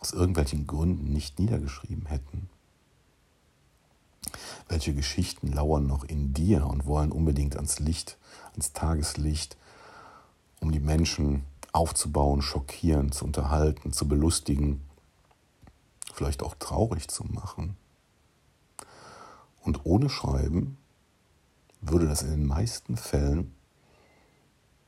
aus 0.00 0.12
irgendwelchen 0.12 0.66
Gründen 0.66 1.12
nicht 1.12 1.38
niedergeschrieben 1.38 2.06
hätten? 2.06 2.48
Welche 4.68 4.94
Geschichten 4.94 5.52
lauern 5.52 5.86
noch 5.86 6.04
in 6.04 6.32
dir 6.32 6.66
und 6.66 6.86
wollen 6.86 7.12
unbedingt 7.12 7.56
ans 7.56 7.78
Licht, 7.78 8.16
ans 8.52 8.72
Tageslicht, 8.72 9.56
um 10.60 10.72
die 10.72 10.80
Menschen 10.80 11.44
aufzubauen, 11.72 12.42
schockieren, 12.42 13.12
zu 13.12 13.24
unterhalten, 13.24 13.92
zu 13.92 14.08
belustigen, 14.08 14.80
vielleicht 16.14 16.42
auch 16.42 16.54
traurig 16.54 17.08
zu 17.08 17.24
machen? 17.24 17.76
Und 19.62 19.84
ohne 19.84 20.08
Schreiben 20.08 20.76
würde 21.80 22.06
das 22.06 22.22
in 22.22 22.30
den 22.30 22.46
meisten 22.46 22.96
Fällen 22.96 23.54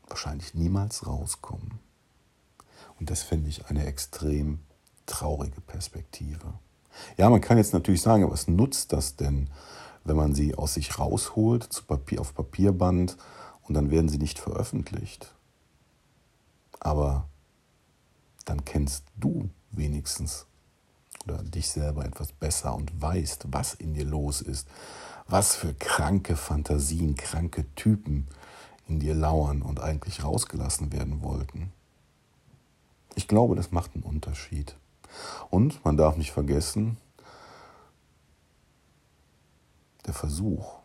wahrscheinlich 0.08 0.54
niemals 0.54 1.06
rauskommen. 1.06 1.78
Und 2.98 3.10
das 3.10 3.22
finde 3.22 3.48
ich 3.48 3.66
eine 3.66 3.86
extrem 3.86 4.60
traurige 5.06 5.60
Perspektive. 5.60 6.54
Ja, 7.16 7.28
man 7.28 7.40
kann 7.40 7.58
jetzt 7.58 7.72
natürlich 7.72 8.02
sagen, 8.02 8.30
was 8.30 8.46
nutzt 8.46 8.92
das 8.92 9.16
denn, 9.16 9.50
wenn 10.04 10.16
man 10.16 10.34
sie 10.34 10.54
aus 10.54 10.74
sich 10.74 10.98
rausholt, 10.98 11.64
zu 11.64 11.84
Papier, 11.84 12.20
auf 12.20 12.34
Papierband 12.34 13.16
und 13.62 13.74
dann 13.74 13.90
werden 13.90 14.08
sie 14.08 14.18
nicht 14.18 14.38
veröffentlicht? 14.38 15.34
Aber 16.78 17.28
dann 18.44 18.64
kennst 18.64 19.04
du 19.16 19.50
wenigstens 19.70 20.46
oder 21.24 21.42
dich 21.42 21.68
selber 21.68 22.04
etwas 22.04 22.32
besser 22.32 22.74
und 22.74 23.00
weißt, 23.00 23.46
was 23.48 23.74
in 23.74 23.94
dir 23.94 24.04
los 24.04 24.40
ist, 24.40 24.68
was 25.26 25.56
für 25.56 25.74
kranke 25.74 26.36
Fantasien, 26.36 27.16
kranke 27.16 27.66
Typen 27.74 28.28
in 28.86 29.00
dir 29.00 29.14
lauern 29.14 29.62
und 29.62 29.80
eigentlich 29.80 30.22
rausgelassen 30.22 30.92
werden 30.92 31.22
wollten. 31.22 31.72
Ich 33.14 33.28
glaube, 33.28 33.54
das 33.54 33.70
macht 33.70 33.94
einen 33.94 34.04
Unterschied. 34.04 34.76
Und 35.50 35.84
man 35.84 35.96
darf 35.96 36.16
nicht 36.16 36.32
vergessen, 36.32 36.98
der 40.06 40.14
Versuch 40.14 40.80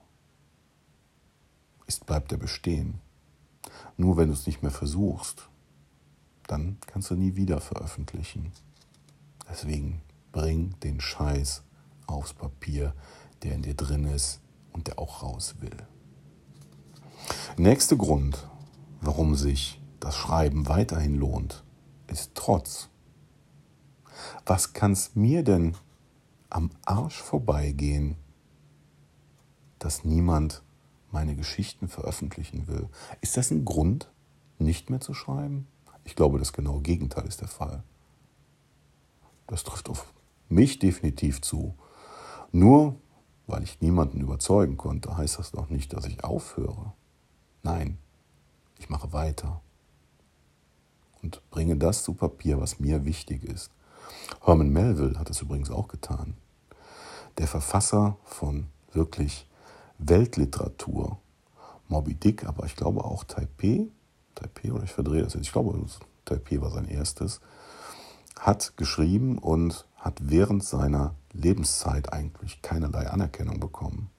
ist, 1.88 2.06
bleibt 2.06 2.32
er 2.32 2.38
bestehen. 2.38 3.02
Nur 3.98 4.16
wenn 4.16 4.28
du 4.28 4.34
es 4.34 4.48
nicht 4.48 4.62
mehr 4.62 4.72
versuchst, 4.72 5.50
dann 6.48 6.78
kannst 6.88 7.10
du 7.10 7.16
nie 7.16 7.36
wieder 7.36 7.60
veröffentlichen. 7.60 8.52
Deswegen 9.50 10.02
bring 10.32 10.80
den 10.82 11.02
Scheiß 11.02 11.64
aufs 12.08 12.34
Papier, 12.34 12.94
der 13.44 13.54
in 13.54 13.62
dir 13.62 13.76
drin 13.76 14.06
ist 14.06 14.42
und 14.74 14.88
der 14.88 15.00
auch 15.00 15.24
raus 15.24 15.56
will. 15.60 15.78
Nächster 17.58 17.96
Grund, 17.96 18.48
warum 19.02 19.36
sich 19.36 19.82
das 20.00 20.16
Schreiben 20.16 20.68
weiterhin 20.68 21.16
lohnt, 21.16 21.64
ist 22.08 22.32
Trotz. 22.36 22.90
Was 24.46 24.74
kann 24.74 24.94
es 24.94 25.16
mir 25.16 25.44
denn 25.44 25.76
am 26.50 26.72
Arsch 26.86 27.22
vorbeigehen, 27.22 28.16
dass 29.78 30.04
niemand 30.04 30.64
meine 31.12 31.36
Geschichten 31.36 31.88
veröffentlichen 31.88 32.68
will? 32.68 32.90
Ist 33.22 33.38
das 33.38 33.52
ein 33.52 33.66
Grund, 33.66 34.12
nicht 34.58 34.90
mehr 34.90 35.00
zu 35.00 35.14
schreiben? 35.14 35.68
Ich 36.04 36.16
glaube, 36.16 36.40
das 36.40 36.54
genaue 36.54 36.82
Gegenteil 36.82 37.26
ist 37.26 37.42
der 37.42 37.48
Fall. 37.48 37.84
Das 39.48 39.64
trifft 39.64 39.90
auf 39.90 40.14
mich 40.50 40.80
definitiv 40.80 41.42
zu. 41.42 41.76
Nur 42.52 42.96
weil 43.50 43.64
ich 43.64 43.82
niemanden 43.82 44.22
überzeugen 44.22 44.78
konnte, 44.78 45.18
heißt 45.18 45.40
das 45.40 45.54
noch 45.54 45.70
nicht, 45.70 45.94
dass 45.94 46.06
ich 46.06 46.24
aufhöre. 46.24 46.94
Nein, 47.64 47.98
ich 48.78 48.90
mache 48.90 49.12
weiter 49.12 49.62
und 51.22 51.42
bringe 51.50 51.76
das 51.76 52.04
zu 52.04 52.14
Papier, 52.14 52.60
was 52.62 52.80
mir 52.80 53.06
wichtig 53.06 53.44
ist. 53.44 53.72
Herman 54.44 54.70
Melville 54.70 55.20
hat 55.20 55.30
es 55.30 55.42
übrigens 55.42 55.72
auch 55.72 55.88
getan. 55.88 56.36
Der 57.38 57.48
Verfasser 57.48 58.18
von 58.24 58.68
wirklich 58.94 59.48
Weltliteratur, 59.98 61.18
Moby 61.88 62.14
Dick, 62.14 62.46
aber 62.46 62.66
ich 62.66 62.76
glaube 62.76 63.04
auch 63.04 63.24
Taipei, 63.24 63.88
Taipei 64.36 64.72
oder 64.72 64.84
ich 64.84 64.92
verdrehe 64.92 65.24
das 65.24 65.34
jetzt, 65.34 65.48
ich 65.48 65.52
glaube 65.52 65.78
Taipei 66.26 66.62
war 66.62 66.70
sein 66.70 66.88
erstes, 66.88 67.42
hat 68.40 68.78
geschrieben 68.78 69.38
und 69.38 69.86
hat 70.00 70.20
während 70.22 70.64
seiner 70.64 71.14
Lebenszeit 71.34 72.14
eigentlich 72.14 72.62
keinerlei 72.62 73.10
Anerkennung 73.10 73.60
bekommen. 73.60 74.10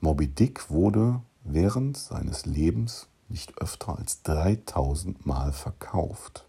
Moby 0.00 0.28
Dick 0.28 0.70
wurde 0.70 1.20
während 1.44 1.96
seines 1.96 2.46
Lebens 2.46 3.06
nicht 3.28 3.58
öfter 3.58 3.98
als 3.98 4.22
3000 4.22 5.24
Mal 5.26 5.52
verkauft. 5.52 6.46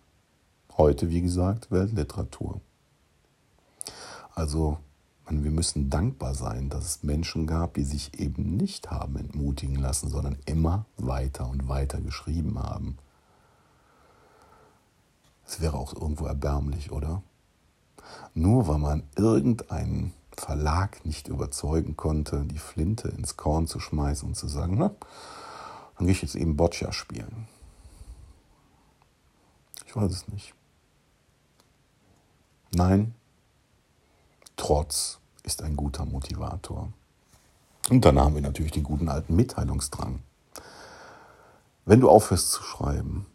Heute, 0.78 1.10
wie 1.10 1.22
gesagt, 1.22 1.70
Weltliteratur. 1.70 2.62
Also, 4.34 4.78
wir 5.30 5.52
müssen 5.52 5.90
dankbar 5.90 6.34
sein, 6.34 6.70
dass 6.70 6.86
es 6.86 7.04
Menschen 7.04 7.48
gab, 7.48 7.76
die 7.76 7.84
sich 7.84 8.20
eben 8.20 8.58
nicht 8.58 8.90
haben 8.90 9.18
entmutigen 9.18 9.76
lassen, 9.76 10.10
sondern 10.10 10.38
immer 10.46 10.86
weiter 10.98 11.48
und 11.48 11.68
weiter 11.68 12.02
geschrieben 12.02 12.58
haben. 12.60 12.98
Es 15.46 15.62
wäre 15.62 15.78
auch 15.78 15.94
irgendwo 15.94 16.26
erbärmlich, 16.26 16.92
oder? 16.92 17.22
Nur 18.34 18.68
weil 18.68 18.78
man 18.78 19.04
irgendeinen 19.16 20.14
Verlag 20.38 21.06
nicht 21.06 21.28
überzeugen 21.28 21.98
konnte, 21.98 22.46
die 22.46 22.58
Flinte 22.58 23.10
ins 23.10 23.38
Korn 23.38 23.68
zu 23.68 23.80
schmeißen 23.80 24.28
und 24.28 24.36
zu 24.36 24.48
sagen, 24.48 24.78
na, 24.78 24.92
dann 25.98 26.08
gehe 26.08 26.16
ich 26.16 26.22
jetzt 26.22 26.36
eben 26.36 26.56
Boccia 26.56 26.92
spielen. 26.92 27.48
Ich 29.86 29.96
weiß 29.96 30.12
es 30.12 30.28
nicht. 30.30 30.54
Nein, 32.74 33.14
Trotz 34.62 35.18
ist 35.42 35.64
ein 35.64 35.76
guter 35.76 36.06
Motivator. 36.06 36.94
Und 37.90 38.06
dann 38.06 38.20
haben 38.20 38.36
wir 38.36 38.44
natürlich 38.44 38.72
den 38.72 38.84
guten 38.84 39.10
alten 39.10 39.36
Mitteilungsdrang. 39.36 40.22
Wenn 41.84 42.00
du 42.00 42.08
aufhörst 42.08 42.52
zu 42.52 42.62
schreiben, 42.62 43.26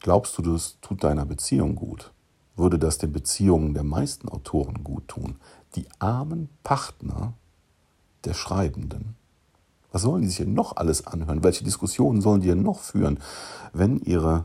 glaubst 0.00 0.36
du, 0.36 0.42
das 0.42 0.76
tut 0.80 1.04
deiner 1.04 1.24
Beziehung 1.24 1.76
gut? 1.76 2.10
Würde 2.58 2.78
das 2.78 2.98
den 2.98 3.12
Beziehungen 3.12 3.74
der 3.74 3.84
meisten 3.84 4.28
Autoren 4.28 4.84
gut 4.84 5.08
tun. 5.08 5.36
Die 5.76 5.86
armen 5.98 6.48
Partner 6.62 7.34
der 8.24 8.34
Schreibenden. 8.34 9.16
Was 9.92 10.02
sollen 10.02 10.22
die 10.22 10.28
sich 10.28 10.38
denn 10.38 10.54
noch 10.54 10.76
alles 10.76 11.06
anhören? 11.06 11.42
Welche 11.42 11.64
Diskussionen 11.64 12.20
sollen 12.20 12.40
die 12.40 12.48
denn 12.48 12.62
noch 12.62 12.80
führen, 12.80 13.20
wenn 13.72 14.00
ihre 14.00 14.44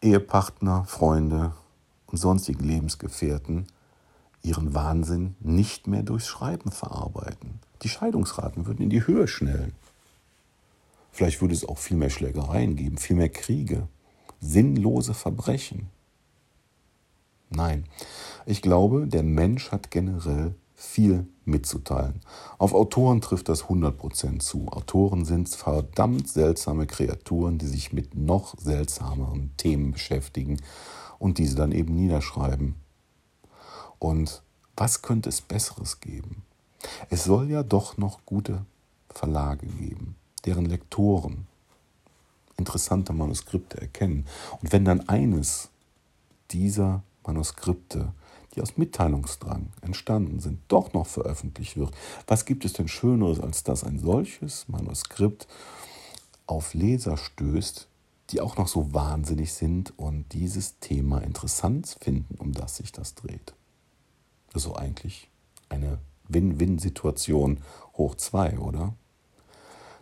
Ehepartner, 0.00 0.84
Freunde 0.84 1.52
und 2.06 2.18
sonstigen 2.18 2.62
Lebensgefährten 2.62 3.66
ihren 4.42 4.74
Wahnsinn 4.74 5.34
nicht 5.40 5.86
mehr 5.86 6.02
durchs 6.02 6.26
Schreiben 6.26 6.70
verarbeiten? 6.70 7.58
Die 7.82 7.88
Scheidungsraten 7.88 8.66
würden 8.66 8.82
in 8.82 8.90
die 8.90 9.06
Höhe 9.06 9.26
schnellen. 9.26 9.72
Vielleicht 11.10 11.40
würde 11.40 11.54
es 11.54 11.66
auch 11.66 11.78
viel 11.78 11.96
mehr 11.96 12.10
Schlägereien 12.10 12.76
geben, 12.76 12.98
viel 12.98 13.16
mehr 13.16 13.28
Kriege, 13.28 13.88
sinnlose 14.40 15.14
Verbrechen. 15.14 15.88
Nein, 17.54 17.84
ich 18.46 18.62
glaube, 18.62 19.06
der 19.06 19.22
Mensch 19.22 19.70
hat 19.70 19.90
generell 19.90 20.54
viel 20.74 21.26
mitzuteilen. 21.44 22.20
Auf 22.58 22.74
Autoren 22.74 23.20
trifft 23.20 23.48
das 23.48 23.64
100% 23.64 24.40
zu. 24.40 24.68
Autoren 24.68 25.24
sind 25.24 25.48
verdammt 25.48 26.28
seltsame 26.28 26.86
Kreaturen, 26.86 27.58
die 27.58 27.66
sich 27.66 27.92
mit 27.92 28.14
noch 28.14 28.58
seltsameren 28.58 29.52
Themen 29.56 29.92
beschäftigen 29.92 30.60
und 31.18 31.38
diese 31.38 31.56
dann 31.56 31.72
eben 31.72 31.94
niederschreiben. 31.94 32.74
Und 33.98 34.42
was 34.76 35.02
könnte 35.02 35.28
es 35.28 35.40
Besseres 35.40 36.00
geben? 36.00 36.42
Es 37.08 37.24
soll 37.24 37.50
ja 37.50 37.62
doch 37.62 37.96
noch 37.96 38.26
gute 38.26 38.66
Verlage 39.08 39.66
geben, 39.66 40.16
deren 40.44 40.66
Lektoren 40.66 41.46
interessante 42.56 43.12
Manuskripte 43.12 43.80
erkennen. 43.80 44.26
Und 44.60 44.72
wenn 44.72 44.84
dann 44.84 45.08
eines 45.08 45.70
dieser 46.50 47.02
Manuskripte, 47.26 48.12
die 48.54 48.62
aus 48.62 48.76
Mitteilungsdrang 48.76 49.68
entstanden 49.80 50.40
sind, 50.40 50.60
doch 50.68 50.92
noch 50.92 51.06
veröffentlicht 51.06 51.76
wird, 51.76 51.94
was 52.26 52.44
gibt 52.44 52.64
es 52.64 52.72
denn 52.72 52.88
Schöneres, 52.88 53.40
als 53.40 53.64
dass 53.64 53.84
ein 53.84 53.98
solches 53.98 54.68
Manuskript 54.68 55.46
auf 56.46 56.74
Leser 56.74 57.16
stößt, 57.16 57.88
die 58.30 58.40
auch 58.40 58.56
noch 58.56 58.68
so 58.68 58.92
wahnsinnig 58.94 59.52
sind 59.52 59.98
und 59.98 60.32
dieses 60.32 60.78
Thema 60.78 61.18
interessant 61.18 61.96
finden, 62.00 62.36
um 62.36 62.52
das 62.52 62.76
sich 62.76 62.92
das 62.92 63.14
dreht. 63.14 63.54
Das 64.52 64.62
ist 64.62 64.68
so 64.68 64.76
eigentlich 64.76 65.28
eine 65.68 65.98
Win-Win-Situation 66.28 67.58
hoch 67.96 68.14
zwei, 68.14 68.58
oder? 68.58 68.94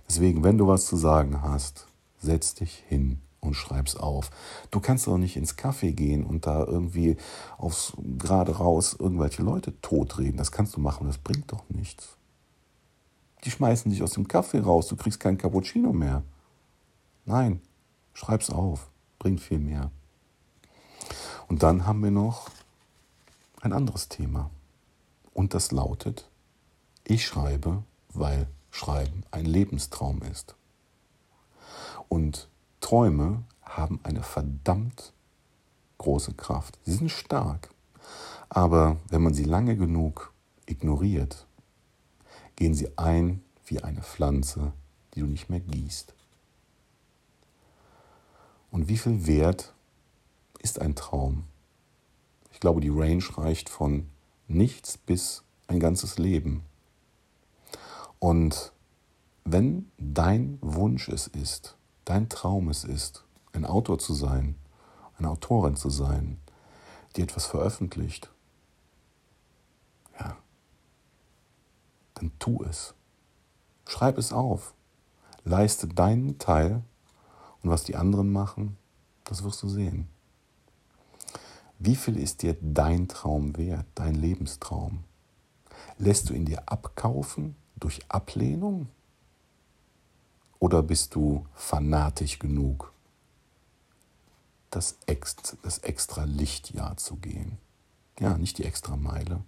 Deswegen, 0.08 0.44
wenn 0.44 0.58
du 0.58 0.66
was 0.66 0.86
zu 0.86 0.96
sagen 0.96 1.42
hast, 1.42 1.86
setz 2.18 2.54
dich 2.54 2.84
hin 2.88 3.20
und 3.42 3.54
schreib's 3.54 3.96
auf. 3.96 4.30
Du 4.70 4.80
kannst 4.80 5.06
doch 5.06 5.18
nicht 5.18 5.36
ins 5.36 5.58
Café 5.58 5.92
gehen 5.92 6.24
und 6.24 6.46
da 6.46 6.64
irgendwie 6.64 7.16
aufs 7.58 7.92
gerade 8.18 8.56
raus 8.56 8.96
irgendwelche 8.98 9.42
Leute 9.42 9.78
totreden. 9.82 10.38
Das 10.38 10.52
kannst 10.52 10.74
du 10.76 10.80
machen, 10.80 11.06
das 11.06 11.18
bringt 11.18 11.52
doch 11.52 11.68
nichts. 11.68 12.16
Die 13.44 13.50
schmeißen 13.50 13.90
dich 13.90 14.02
aus 14.02 14.12
dem 14.12 14.28
Kaffee 14.28 14.60
raus, 14.60 14.86
du 14.86 14.96
kriegst 14.96 15.20
keinen 15.20 15.38
Cappuccino 15.38 15.92
mehr. 15.92 16.22
Nein, 17.24 17.60
schreib's 18.14 18.48
auf, 18.48 18.88
bringt 19.18 19.40
viel 19.40 19.58
mehr. 19.58 19.90
Und 21.48 21.64
dann 21.64 21.84
haben 21.84 22.02
wir 22.02 22.12
noch 22.12 22.48
ein 23.60 23.72
anderes 23.72 24.08
Thema. 24.08 24.50
Und 25.34 25.54
das 25.54 25.72
lautet, 25.72 26.30
ich 27.04 27.26
schreibe, 27.26 27.82
weil 28.08 28.46
Schreiben 28.70 29.24
ein 29.32 29.44
Lebenstraum 29.44 30.22
ist. 30.22 30.54
Und 32.08 32.48
Träume 32.82 33.44
haben 33.62 34.00
eine 34.02 34.22
verdammt 34.22 35.14
große 35.96 36.34
Kraft. 36.34 36.78
Sie 36.84 36.92
sind 36.92 37.10
stark. 37.10 37.70
Aber 38.50 38.98
wenn 39.08 39.22
man 39.22 39.32
sie 39.32 39.44
lange 39.44 39.76
genug 39.76 40.34
ignoriert, 40.66 41.46
gehen 42.56 42.74
sie 42.74 42.98
ein 42.98 43.42
wie 43.64 43.82
eine 43.82 44.02
Pflanze, 44.02 44.72
die 45.14 45.20
du 45.20 45.26
nicht 45.26 45.48
mehr 45.48 45.60
gießt. 45.60 46.12
Und 48.70 48.88
wie 48.88 48.98
viel 48.98 49.26
wert 49.26 49.72
ist 50.58 50.80
ein 50.80 50.94
Traum? 50.94 51.44
Ich 52.50 52.60
glaube, 52.60 52.80
die 52.80 52.90
Range 52.90 53.24
reicht 53.36 53.68
von 53.68 54.08
nichts 54.48 54.98
bis 54.98 55.44
ein 55.66 55.80
ganzes 55.80 56.18
Leben. 56.18 56.62
Und 58.18 58.72
wenn 59.44 59.90
dein 59.98 60.58
Wunsch 60.60 61.08
es 61.08 61.26
ist, 61.26 61.76
dein 62.04 62.28
Traum 62.28 62.68
es 62.68 62.84
ist, 62.84 63.24
ein 63.52 63.64
Autor 63.64 63.98
zu 63.98 64.14
sein, 64.14 64.56
eine 65.18 65.30
Autorin 65.30 65.76
zu 65.76 65.90
sein, 65.90 66.38
die 67.16 67.22
etwas 67.22 67.46
veröffentlicht, 67.46 68.30
ja, 70.18 70.36
dann 72.14 72.32
tu 72.38 72.62
es. 72.64 72.94
Schreib 73.86 74.18
es 74.18 74.32
auf. 74.32 74.74
Leiste 75.44 75.88
deinen 75.88 76.38
Teil 76.38 76.82
und 77.62 77.70
was 77.70 77.84
die 77.84 77.96
anderen 77.96 78.32
machen, 78.32 78.76
das 79.24 79.42
wirst 79.42 79.62
du 79.62 79.68
sehen. 79.68 80.08
Wie 81.78 81.96
viel 81.96 82.16
ist 82.16 82.42
dir 82.42 82.56
dein 82.60 83.08
Traum 83.08 83.56
wert, 83.56 83.86
dein 83.96 84.14
Lebenstraum? 84.14 85.02
Lässt 85.98 86.30
du 86.30 86.34
ihn 86.34 86.44
dir 86.44 86.62
abkaufen 86.66 87.56
durch 87.76 88.00
Ablehnung? 88.08 88.88
Oder 90.62 90.84
bist 90.84 91.16
du 91.16 91.44
fanatisch 91.54 92.38
genug, 92.38 92.92
das, 94.70 94.96
extra, 95.06 95.56
das 95.64 95.78
extra 95.78 96.22
Lichtjahr 96.22 96.96
zu 96.98 97.16
gehen? 97.16 97.58
Ja, 98.20 98.38
nicht 98.38 98.58
die 98.58 98.64
extra 98.64 98.94
Meile. 98.94 99.42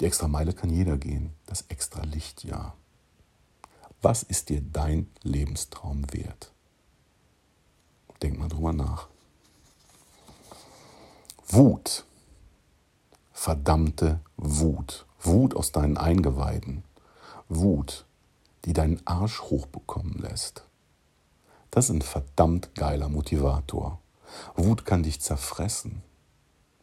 Die 0.00 0.06
extra 0.06 0.28
Meile 0.28 0.54
kann 0.54 0.70
jeder 0.70 0.96
gehen, 0.96 1.34
das 1.44 1.66
extra 1.68 2.04
Lichtjahr. 2.04 2.74
Was 4.00 4.22
ist 4.22 4.48
dir 4.48 4.62
dein 4.62 5.10
Lebenstraum 5.22 6.10
wert? 6.14 6.52
Denk 8.22 8.38
mal 8.38 8.48
drüber 8.48 8.72
nach. 8.72 9.08
Wut. 11.48 12.06
Verdammte 13.30 14.20
Wut. 14.38 15.04
Wut 15.20 15.54
aus 15.54 15.70
deinen 15.72 15.98
Eingeweiden. 15.98 16.82
Wut, 17.50 18.05
die 18.66 18.72
deinen 18.72 19.00
Arsch 19.06 19.40
hochbekommen 19.42 20.18
lässt. 20.18 20.64
Das 21.70 21.86
ist 21.86 21.90
ein 21.96 22.02
verdammt 22.02 22.74
geiler 22.74 23.08
Motivator. 23.08 24.00
Wut 24.56 24.84
kann 24.84 25.04
dich 25.04 25.20
zerfressen, 25.20 26.02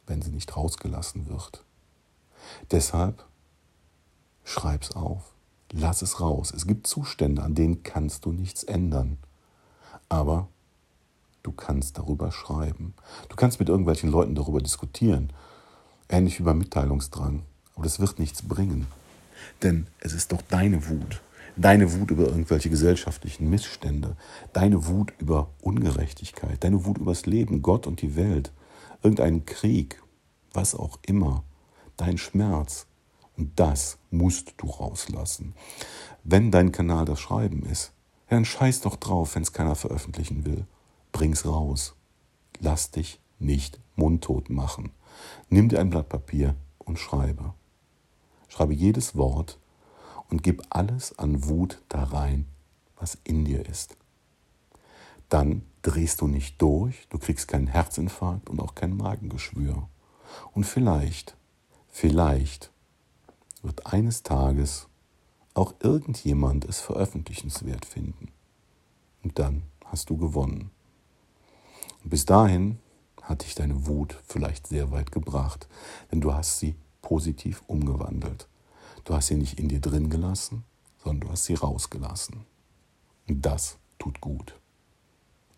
wenn 0.08 0.22
sie 0.22 0.32
nicht 0.32 0.56
rausgelassen 0.56 1.28
wird. 1.28 1.64
Deshalb 2.72 3.26
schreib's 4.44 4.92
auf, 4.92 5.34
lass 5.72 6.02
es 6.02 6.22
raus. 6.22 6.54
Es 6.56 6.66
gibt 6.66 6.88
Zustände, 6.88 7.44
an 7.44 7.54
denen 7.54 7.84
kannst 7.84 8.26
du 8.26 8.32
nichts 8.32 8.64
ändern. 8.64 9.18
Aber 10.08 10.48
du 11.44 11.52
kannst 11.52 11.98
darüber 11.98 12.32
schreiben. 12.32 12.94
Du 13.28 13.36
kannst 13.36 13.60
mit 13.60 13.70
irgendwelchen 13.70 14.10
Leuten 14.10 14.36
darüber 14.36 14.62
diskutieren. 14.62 15.34
Ähnlich 16.08 16.40
wie 16.40 16.44
beim 16.44 16.60
Mitteilungsdrang. 16.60 17.44
Aber 17.76 17.84
das 17.84 18.00
wird 18.00 18.20
nichts 18.20 18.42
bringen. 18.42 18.88
Denn 19.64 19.88
es 20.00 20.14
ist 20.14 20.32
doch 20.32 20.42
deine 20.44 20.88
Wut. 20.88 21.22
Deine 21.56 21.94
Wut 21.94 22.10
über 22.10 22.26
irgendwelche 22.26 22.70
gesellschaftlichen 22.70 23.50
Missstände. 23.50 24.16
Deine 24.54 24.88
Wut 24.88 25.14
über 25.20 25.50
Ungerechtigkeit. 25.62 26.64
Deine 26.64 26.86
Wut 26.86 26.98
übers 26.98 27.26
Leben, 27.26 27.62
Gott 27.62 27.86
und 27.86 28.02
die 28.02 28.16
Welt. 28.16 28.52
Irgendeinen 29.04 29.46
Krieg. 29.46 30.02
Was 30.52 30.74
auch 30.74 30.98
immer. 31.04 31.44
Dein 31.96 32.18
Schmerz. 32.18 32.88
Und 33.38 33.60
das 33.60 33.98
musst 34.10 34.54
du 34.58 34.68
rauslassen. 34.68 35.54
Wenn 36.24 36.52
dein 36.52 36.72
Kanal 36.72 37.06
das 37.06 37.20
Schreiben 37.20 37.64
ist, 37.64 37.92
dann 38.30 38.46
scheiß 38.46 38.82
doch 38.82 38.96
drauf, 38.96 39.36
wenn 39.36 39.44
es 39.44 39.54
keiner 39.54 39.76
veröffentlichen 39.76 40.46
will. 40.46 40.66
Bring's 41.12 41.46
raus. 41.46 41.96
Lass 42.60 42.90
dich 42.90 43.20
nicht 43.38 43.80
mundtot 43.96 44.50
machen. 44.50 44.92
Nimm 45.50 45.70
dir 45.70 45.80
ein 45.80 45.92
Blatt 45.92 46.10
Papier 46.10 46.56
und 46.80 46.98
schreibe. 46.98 47.54
Schreibe 48.48 48.74
jedes 48.74 49.16
Wort 49.16 49.60
und 50.34 50.42
gib 50.42 50.64
alles 50.72 51.16
an 51.20 51.48
Wut 51.48 51.80
da 51.90 52.06
rein, 52.06 52.48
was 52.96 53.20
in 53.24 53.46
dir 53.46 53.70
ist. 53.70 53.96
Dann 55.30 55.62
drehst 55.84 56.22
du 56.22 56.28
nicht 56.28 56.60
durch, 56.60 57.08
du 57.10 57.20
kriegst 57.20 57.48
keinen 57.48 57.68
Herzinfarkt 57.68 58.50
und 58.50 58.60
auch 58.60 58.74
kein 58.74 58.98
Magengeschwür. 58.98 59.88
Und 60.54 60.64
vielleicht, 60.64 61.38
vielleicht 61.88 62.72
wird 63.62 63.86
eines 63.86 64.24
Tages 64.24 64.88
auch 65.54 65.76
irgendjemand 65.82 66.66
es 66.66 66.80
veröffentlichenswert 66.80 67.86
finden. 67.86 68.30
Und 69.24 69.38
dann 69.38 69.62
hast 69.86 70.10
du 70.10 70.18
gewonnen. 70.18 70.72
Und 72.04 72.10
bis 72.10 72.26
dahin 72.26 72.80
hat 73.22 73.44
dich 73.44 73.54
deine 73.54 73.86
Wut 73.86 74.20
vielleicht 74.26 74.66
sehr 74.66 74.90
weit 74.90 75.12
gebracht, 75.12 75.68
denn 76.12 76.22
du 76.22 76.34
hast 76.34 76.58
sie 76.58 76.74
positiv 77.04 77.62
umgewandelt. 77.68 78.48
Du 79.04 79.14
hast 79.14 79.28
sie 79.28 79.36
nicht 79.36 79.60
in 79.60 79.68
dir 79.68 79.82
drin 79.82 80.10
gelassen, 80.10 80.64
sondern 81.04 81.28
du 81.28 81.32
hast 81.32 81.46
sie 81.46 81.56
rausgelassen. 81.56 82.46
Und 83.28 83.46
das 83.46 83.78
tut 84.00 84.22
gut. 84.22 84.56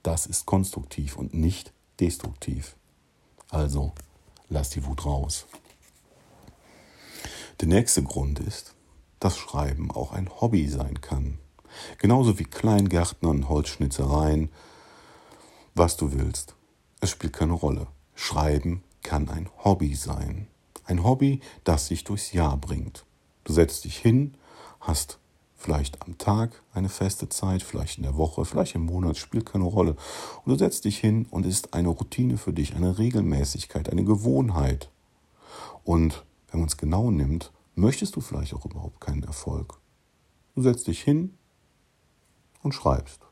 Das 0.04 0.26
ist 0.26 0.46
konstruktiv 0.46 1.16
und 1.16 1.34
nicht 1.34 1.74
destruktiv. 2.00 2.76
Also 3.50 3.94
lass 4.50 4.70
die 4.72 4.86
Wut 4.86 5.06
raus. 5.06 5.46
Der 7.62 7.68
nächste 7.68 8.04
Grund 8.04 8.40
ist, 8.40 8.76
dass 9.20 9.38
Schreiben 9.38 9.92
auch 9.92 10.12
ein 10.12 10.30
Hobby 10.42 10.68
sein 10.68 11.02
kann. 11.02 11.40
Genauso 11.98 12.38
wie 12.40 12.44
Kleingärtnern, 12.44 13.48
Holzschnitzereien, 13.48 14.50
was 15.74 15.98
du 15.98 16.14
willst. 16.14 16.56
Es 17.00 17.10
spielt 17.12 17.34
keine 17.34 17.54
Rolle. 17.54 17.88
Schreiben 18.14 18.84
kann 19.04 19.30
ein 19.30 19.50
Hobby 19.64 19.96
sein. 19.96 20.48
Ein 20.86 21.04
Hobby, 21.04 21.42
das 21.64 21.88
sich 21.88 22.04
durchs 22.04 22.32
Jahr 22.32 22.58
bringt. 22.58 23.06
Du 23.46 23.54
setzt 23.54 23.86
dich 23.86 23.98
hin, 23.98 24.36
hast 24.82 25.20
Vielleicht 25.66 26.00
am 26.04 26.20
Tag 26.20 26.62
eine 26.76 26.90
feste 26.90 27.28
Zeit, 27.28 27.64
vielleicht 27.64 27.98
in 27.98 28.04
der 28.04 28.18
Woche, 28.18 28.46
vielleicht 28.46 28.76
im 28.76 28.86
Monat, 28.86 29.18
spielt 29.18 29.48
keine 29.48 29.64
Rolle. 29.64 29.96
Und 30.44 30.52
du 30.52 30.56
setzt 30.56 30.86
dich 30.86 31.00
hin 31.00 31.26
und 31.32 31.44
ist 31.44 31.74
eine 31.74 31.88
Routine 31.88 32.38
für 32.38 32.54
dich, 32.54 32.76
eine 32.76 33.00
Regelmäßigkeit, 33.00 33.90
eine 33.90 34.04
Gewohnheit. 34.04 34.92
Und 35.84 36.24
wenn 36.52 36.60
man 36.60 36.70
es 36.70 36.78
genau 36.78 37.10
nimmt, 37.10 37.52
möchtest 37.74 38.16
du 38.16 38.22
vielleicht 38.22 38.54
auch 38.54 38.66
überhaupt 38.66 39.02
keinen 39.02 39.24
Erfolg. 39.24 39.80
Du 40.54 40.62
setzt 40.62 40.86
dich 40.86 41.02
hin 41.02 41.34
und 42.62 42.74
schreibst. 42.74 43.25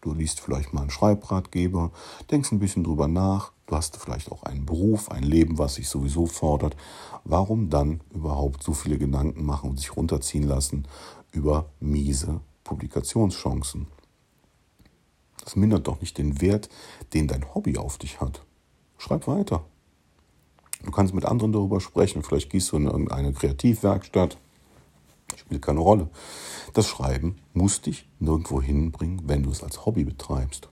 Du 0.00 0.14
liest 0.14 0.40
vielleicht 0.40 0.72
mal 0.72 0.82
einen 0.82 0.90
Schreibratgeber, 0.90 1.90
denkst 2.30 2.52
ein 2.52 2.58
bisschen 2.58 2.84
drüber 2.84 3.06
nach, 3.06 3.52
du 3.66 3.76
hast 3.76 3.98
vielleicht 3.98 4.32
auch 4.32 4.44
einen 4.44 4.64
Beruf, 4.64 5.10
ein 5.10 5.22
Leben, 5.22 5.58
was 5.58 5.74
sich 5.74 5.88
sowieso 5.88 6.26
fordert. 6.26 6.74
Warum 7.24 7.68
dann 7.68 8.00
überhaupt 8.14 8.62
so 8.62 8.72
viele 8.72 8.96
Gedanken 8.96 9.44
machen 9.44 9.70
und 9.70 9.78
sich 9.78 9.94
runterziehen 9.94 10.44
lassen 10.44 10.88
über 11.32 11.66
miese 11.80 12.40
Publikationschancen? 12.64 13.88
Das 15.44 15.56
mindert 15.56 15.86
doch 15.86 16.00
nicht 16.00 16.16
den 16.16 16.40
Wert, 16.40 16.70
den 17.12 17.28
dein 17.28 17.54
Hobby 17.54 17.76
auf 17.76 17.98
dich 17.98 18.20
hat. 18.20 18.42
Schreib 18.96 19.26
weiter. 19.26 19.64
Du 20.82 20.90
kannst 20.90 21.12
mit 21.12 21.26
anderen 21.26 21.52
darüber 21.52 21.80
sprechen. 21.80 22.22
Vielleicht 22.22 22.50
gehst 22.50 22.72
du 22.72 22.76
in 22.76 22.86
irgendeine 22.86 23.32
Kreativwerkstatt. 23.32 24.38
Spielt 25.36 25.62
keine 25.62 25.80
Rolle. 25.80 26.08
Das 26.72 26.86
Schreiben 26.86 27.36
muss 27.52 27.80
dich 27.80 28.08
nirgendwo 28.18 28.60
hinbringen, 28.60 29.22
wenn 29.26 29.42
du 29.42 29.50
es 29.50 29.62
als 29.62 29.84
Hobby 29.86 30.04
betreibst. 30.04 30.68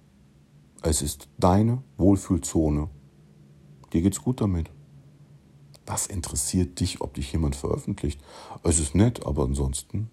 Es 0.83 1.03
ist 1.03 1.29
deine 1.39 1.83
Wohlfühlzone. 1.97 2.89
Dir 3.93 4.03
geht's 4.03 4.23
gut 4.23 4.41
damit. 4.41 4.71
Was 5.87 6.07
interessiert 6.07 6.81
dich, 6.81 7.01
ob 7.01 7.15
dich 7.15 7.33
jemand 7.33 7.57
veröffentlicht? 7.57 8.21
Es 8.63 8.79
ist 8.79 8.95
nett, 8.95 9.27
aber 9.27 9.45
ansonsten, 9.45 10.11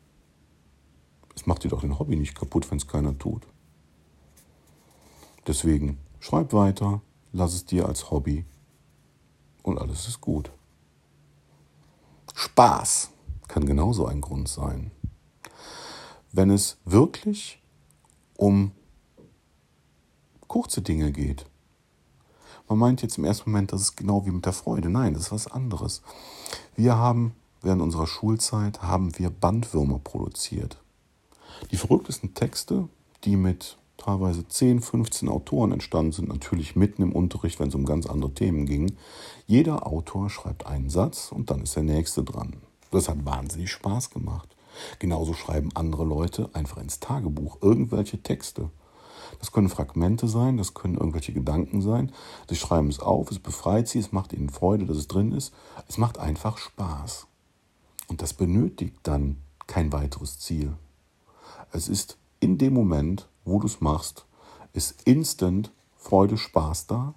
es 1.35 1.45
macht 1.45 1.63
dir 1.63 1.69
doch 1.69 1.81
den 1.81 1.99
Hobby 1.99 2.15
nicht 2.15 2.33
kaputt, 2.33 2.71
wenn 2.71 2.77
es 2.77 2.87
keiner 2.87 3.17
tut. 3.17 3.45
Deswegen 5.45 5.99
schreib 6.19 6.53
weiter, 6.53 7.01
lass 7.33 7.53
es 7.53 7.65
dir 7.65 7.87
als 7.87 8.09
Hobby 8.09 8.45
und 9.61 9.77
alles 9.77 10.07
ist 10.07 10.21
gut. 10.21 10.49
Spaß 12.33 13.11
kann 13.47 13.65
genauso 13.65 14.05
ein 14.05 14.21
Grund 14.21 14.47
sein. 14.47 14.91
Wenn 16.31 16.49
es 16.49 16.77
wirklich 16.85 17.61
um 18.37 18.71
kurze 20.47 20.81
Dinge 20.81 21.11
geht. 21.11 21.45
Man 22.67 22.79
meint 22.79 23.01
jetzt 23.01 23.17
im 23.17 23.25
ersten 23.25 23.49
Moment, 23.49 23.71
das 23.71 23.81
ist 23.81 23.95
genau 23.95 24.25
wie 24.25 24.31
mit 24.31 24.45
der 24.45 24.53
Freude. 24.53 24.89
Nein, 24.89 25.13
das 25.13 25.23
ist 25.23 25.31
was 25.31 25.47
anderes. 25.47 26.01
Wir 26.75 26.97
haben 26.97 27.35
während 27.61 27.81
unserer 27.81 28.07
Schulzeit 28.07 28.81
haben 28.81 29.17
wir 29.17 29.29
Bandwürmer 29.29 29.99
produziert. 29.99 30.81
Die 31.71 31.77
verrücktesten 31.77 32.33
Texte, 32.33 32.87
die 33.23 33.35
mit 33.35 33.77
teilweise 33.97 34.47
10, 34.47 34.81
15 34.81 35.29
Autoren 35.29 35.71
entstanden 35.71 36.11
sind, 36.11 36.29
natürlich 36.29 36.75
mitten 36.75 37.01
im 37.01 37.11
Unterricht, 37.11 37.59
wenn 37.59 37.69
es 37.69 37.75
um 37.75 37.85
ganz 37.85 38.05
andere 38.05 38.33
Themen 38.33 38.65
ging. 38.65 38.95
Jeder 39.47 39.87
Autor 39.87 40.29
schreibt 40.29 40.65
einen 40.65 40.89
Satz 40.89 41.31
und 41.31 41.49
dann 41.49 41.61
ist 41.61 41.75
der 41.75 41.83
nächste 41.83 42.23
dran. 42.23 42.57
Das 42.91 43.09
hat 43.09 43.25
wahnsinnig 43.25 43.71
Spaß 43.71 44.09
gemacht. 44.09 44.55
Genauso 44.99 45.33
schreiben 45.33 45.69
andere 45.73 46.03
Leute 46.03 46.49
einfach 46.53 46.77
ins 46.77 46.99
Tagebuch 46.99 47.57
irgendwelche 47.61 48.21
Texte. 48.21 48.69
Das 49.39 49.51
können 49.51 49.69
Fragmente 49.69 50.27
sein, 50.27 50.57
das 50.57 50.73
können 50.73 50.95
irgendwelche 50.95 51.33
Gedanken 51.33 51.81
sein. 51.81 52.11
Sie 52.49 52.55
schreiben 52.55 52.89
es 52.89 52.99
auf, 52.99 53.31
es 53.31 53.39
befreit 53.39 53.87
sie, 53.87 53.99
es 53.99 54.11
macht 54.11 54.33
ihnen 54.33 54.49
Freude, 54.49 54.85
dass 54.85 54.97
es 54.97 55.07
drin 55.07 55.31
ist. 55.31 55.53
Es 55.87 55.97
macht 55.97 56.17
einfach 56.17 56.57
Spaß. 56.57 57.27
Und 58.07 58.21
das 58.21 58.33
benötigt 58.33 58.95
dann 59.03 59.37
kein 59.67 59.91
weiteres 59.91 60.39
Ziel. 60.39 60.73
Es 61.71 61.87
ist 61.87 62.17
in 62.39 62.57
dem 62.57 62.73
Moment, 62.73 63.27
wo 63.43 63.59
du 63.59 63.67
es 63.67 63.81
machst, 63.81 64.25
ist 64.73 65.01
instant 65.03 65.71
Freude, 65.97 66.37
Spaß 66.37 66.87
da. 66.87 67.15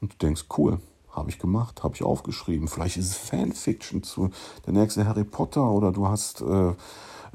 Und 0.00 0.12
du 0.12 0.16
denkst, 0.18 0.44
cool, 0.56 0.78
habe 1.16 1.30
ich 1.30 1.38
gemacht, 1.38 1.82
habe 1.82 1.94
ich 1.94 2.04
aufgeschrieben. 2.04 2.68
Vielleicht 2.68 2.98
ist 2.98 3.10
es 3.10 3.16
Fanfiction 3.16 4.02
zu 4.02 4.30
der 4.66 4.74
nächste 4.74 5.06
Harry 5.06 5.24
Potter 5.24 5.68
oder 5.68 5.90
du 5.90 6.06
hast 6.06 6.42
äh, 6.42 6.74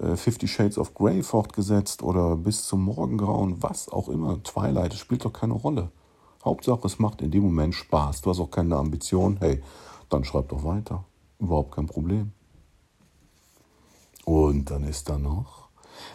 äh, 0.02 0.16
Fifty 0.16 0.48
Shades 0.48 0.78
of 0.78 0.94
Grey 0.94 1.24
fortgesetzt 1.24 2.04
oder 2.04 2.36
bis 2.36 2.66
zum 2.66 2.84
Morgengrauen, 2.84 3.62
was 3.62 3.90
auch 3.90 4.08
immer. 4.08 4.42
Twilight, 4.44 4.94
das 4.94 5.00
spielt 5.00 5.26
doch 5.26 5.34
keine 5.34 5.54
Rolle. 5.54 5.92
Hauptsache, 6.46 6.88
es 6.88 7.00
macht 7.00 7.22
in 7.22 7.32
dem 7.32 7.44
Moment 7.44 7.76
Spaß. 7.76 8.22
Du 8.22 8.30
hast 8.30 8.40
auch 8.40 8.52
keine 8.52 8.76
Ambition. 8.76 9.38
Hey, 9.40 9.62
dann 10.10 10.24
schreib 10.24 10.50
doch 10.50 10.64
weiter. 10.64 11.04
Überhaupt 11.40 11.76
kein 11.76 11.88
Problem. 11.88 12.32
Und 14.26 14.70
dann 14.70 14.84
ist 14.84 15.10
da 15.10 15.18
noch 15.18 15.70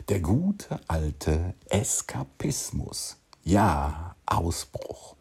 der 0.09 0.21
gute 0.21 0.81
alte 0.89 1.55
Eskapismus. 1.69 3.17
Ja, 3.43 4.17
Ausbruch. 4.27 5.17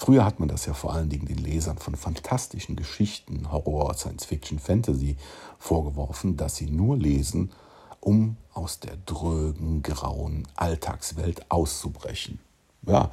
Früher 0.00 0.24
hat 0.24 0.38
man 0.38 0.48
das 0.48 0.64
ja 0.64 0.74
vor 0.74 0.94
allen 0.94 1.08
Dingen 1.08 1.26
den 1.26 1.38
Lesern 1.38 1.76
von 1.76 1.96
fantastischen 1.96 2.76
Geschichten, 2.76 3.50
Horror, 3.50 3.92
Science 3.94 4.24
Fiction, 4.24 4.60
Fantasy 4.60 5.16
vorgeworfen, 5.58 6.36
dass 6.36 6.54
sie 6.54 6.70
nur 6.70 6.96
lesen, 6.96 7.50
um 7.98 8.36
aus 8.54 8.78
der 8.78 8.96
drögen, 9.06 9.82
grauen 9.82 10.46
Alltagswelt 10.54 11.50
auszubrechen. 11.50 12.38
Ja, 12.86 13.10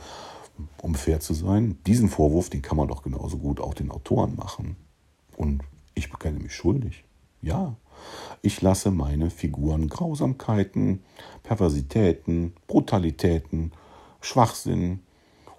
um 0.83 0.93
fair 0.93 1.19
zu 1.19 1.33
sein, 1.33 1.79
diesen 1.87 2.07
Vorwurf, 2.07 2.51
den 2.51 2.61
kann 2.61 2.77
man 2.77 2.87
doch 2.87 3.01
genauso 3.01 3.39
gut 3.39 3.59
auch 3.59 3.73
den 3.73 3.89
Autoren 3.89 4.35
machen. 4.35 4.75
Und 5.35 5.63
ich 5.95 6.11
bekenne 6.11 6.39
mich 6.39 6.53
schuldig. 6.53 7.03
Ja, 7.41 7.75
ich 8.43 8.61
lasse 8.61 8.91
meine 8.91 9.31
Figuren 9.31 9.87
Grausamkeiten, 9.89 11.03
Perversitäten, 11.41 12.53
Brutalitäten, 12.67 13.71
Schwachsinn, 14.21 14.99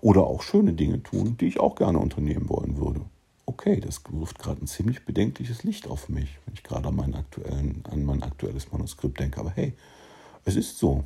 oder 0.00 0.24
auch 0.26 0.42
schöne 0.42 0.72
Dinge 0.72 1.02
tun, 1.02 1.36
die 1.38 1.46
ich 1.46 1.60
auch 1.60 1.74
gerne 1.74 1.98
unternehmen 1.98 2.48
wollen 2.48 2.76
würde. 2.76 3.00
Okay, 3.46 3.80
das 3.80 4.02
wirft 4.10 4.38
gerade 4.38 4.62
ein 4.62 4.66
ziemlich 4.66 5.04
bedenkliches 5.04 5.62
Licht 5.62 5.86
auf 5.86 6.08
mich, 6.08 6.38
wenn 6.44 6.54
ich 6.54 6.64
gerade 6.64 6.88
an, 6.88 7.84
an 7.84 8.04
mein 8.04 8.22
aktuelles 8.22 8.72
Manuskript 8.72 9.20
denke. 9.20 9.40
Aber 9.40 9.50
hey, 9.50 9.74
es 10.44 10.56
ist 10.56 10.78
so. 10.78 11.04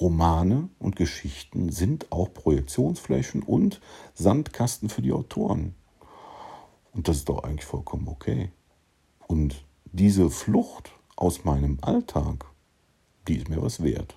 Romane 0.00 0.68
und 0.78 0.96
Geschichten 0.96 1.70
sind 1.70 2.10
auch 2.10 2.32
Projektionsflächen 2.32 3.42
und 3.42 3.80
Sandkasten 4.14 4.88
für 4.88 5.02
die 5.02 5.12
Autoren. 5.12 5.74
Und 6.92 7.08
das 7.08 7.18
ist 7.18 7.28
doch 7.28 7.42
eigentlich 7.42 7.64
vollkommen 7.64 8.08
okay. 8.08 8.50
Und 9.26 9.64
diese 9.84 10.30
Flucht 10.30 10.92
aus 11.16 11.44
meinem 11.44 11.78
Alltag, 11.80 12.44
die 13.28 13.36
ist 13.36 13.48
mir 13.48 13.62
was 13.62 13.82
wert. 13.82 14.16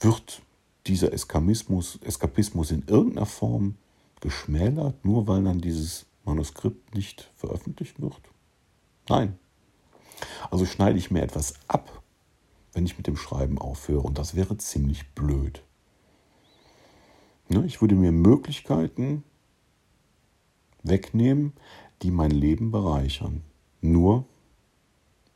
Wird 0.00 0.42
dieser 0.86 1.12
Eskapismus, 1.12 1.98
Eskapismus 2.02 2.70
in 2.70 2.84
irgendeiner 2.86 3.26
Form 3.26 3.76
geschmälert, 4.20 5.04
nur 5.04 5.26
weil 5.26 5.44
dann 5.44 5.60
dieses 5.60 6.06
Manuskript 6.24 6.94
nicht 6.94 7.30
veröffentlicht 7.36 8.00
wird? 8.00 8.20
Nein. 9.08 9.38
Also 10.50 10.66
schneide 10.66 10.98
ich 10.98 11.10
mir 11.10 11.22
etwas 11.22 11.54
ab, 11.68 12.02
wenn 12.72 12.86
ich 12.86 12.96
mit 12.96 13.06
dem 13.06 13.16
Schreiben 13.16 13.58
aufhöre. 13.58 14.02
Und 14.06 14.18
das 14.18 14.34
wäre 14.34 14.56
ziemlich 14.56 15.08
blöd. 15.10 15.62
Ne, 17.48 17.64
ich 17.66 17.80
würde 17.80 17.94
mir 17.94 18.12
Möglichkeiten 18.12 19.24
wegnehmen, 20.82 21.52
die 22.02 22.10
mein 22.10 22.30
Leben 22.30 22.70
bereichern. 22.70 23.42
Nur 23.80 24.24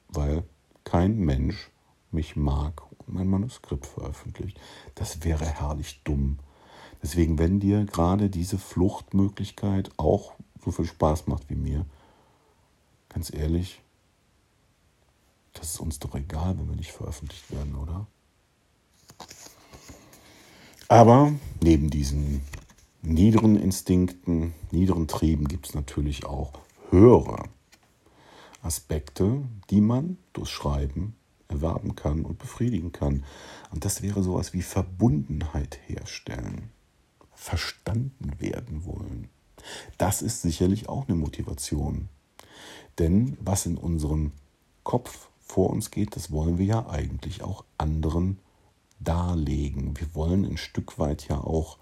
weil 0.08 0.44
kein 0.84 1.18
Mensch 1.18 1.70
mich 2.16 2.34
mag 2.34 2.82
mein 3.06 3.28
Manuskript 3.28 3.86
veröffentlicht. 3.86 4.58
Das 4.96 5.22
wäre 5.22 5.46
herrlich 5.46 6.00
dumm. 6.02 6.38
Deswegen, 7.02 7.38
wenn 7.38 7.60
dir 7.60 7.84
gerade 7.84 8.30
diese 8.30 8.58
Fluchtmöglichkeit 8.58 9.90
auch 9.96 10.32
so 10.64 10.72
viel 10.72 10.86
Spaß 10.86 11.28
macht 11.28 11.48
wie 11.48 11.54
mir, 11.54 11.86
ganz 13.08 13.32
ehrlich, 13.32 13.80
das 15.52 15.74
ist 15.74 15.80
uns 15.80 15.98
doch 15.98 16.14
egal, 16.14 16.58
wenn 16.58 16.68
wir 16.68 16.76
nicht 16.76 16.92
veröffentlicht 16.92 17.50
werden, 17.52 17.76
oder? 17.76 18.06
Aber 20.88 21.32
neben 21.62 21.90
diesen 21.90 22.42
niederen 23.02 23.56
Instinkten, 23.56 24.54
niederen 24.70 25.06
Trieben 25.06 25.48
gibt 25.48 25.68
es 25.68 25.74
natürlich 25.74 26.24
auch 26.24 26.52
höhere 26.90 27.44
Aspekte, 28.62 29.42
die 29.70 29.80
man 29.80 30.18
durch 30.32 30.50
Schreiben 30.50 31.14
erwerben 31.48 31.94
kann 31.96 32.24
und 32.24 32.38
befriedigen 32.38 32.92
kann. 32.92 33.24
Und 33.70 33.84
das 33.84 34.02
wäre 34.02 34.22
sowas 34.22 34.52
wie 34.52 34.62
Verbundenheit 34.62 35.78
herstellen, 35.86 36.70
verstanden 37.34 38.32
werden 38.38 38.84
wollen. 38.84 39.28
Das 39.98 40.22
ist 40.22 40.42
sicherlich 40.42 40.88
auch 40.88 41.08
eine 41.08 41.16
Motivation. 41.16 42.08
Denn 42.98 43.36
was 43.40 43.66
in 43.66 43.76
unserem 43.76 44.32
Kopf 44.82 45.28
vor 45.40 45.70
uns 45.70 45.90
geht, 45.90 46.16
das 46.16 46.30
wollen 46.30 46.58
wir 46.58 46.66
ja 46.66 46.88
eigentlich 46.88 47.42
auch 47.42 47.64
anderen 47.78 48.38
darlegen. 49.00 49.98
Wir 49.98 50.14
wollen 50.14 50.44
ein 50.44 50.56
Stück 50.56 50.98
weit 50.98 51.28
ja 51.28 51.38
auch 51.38 51.78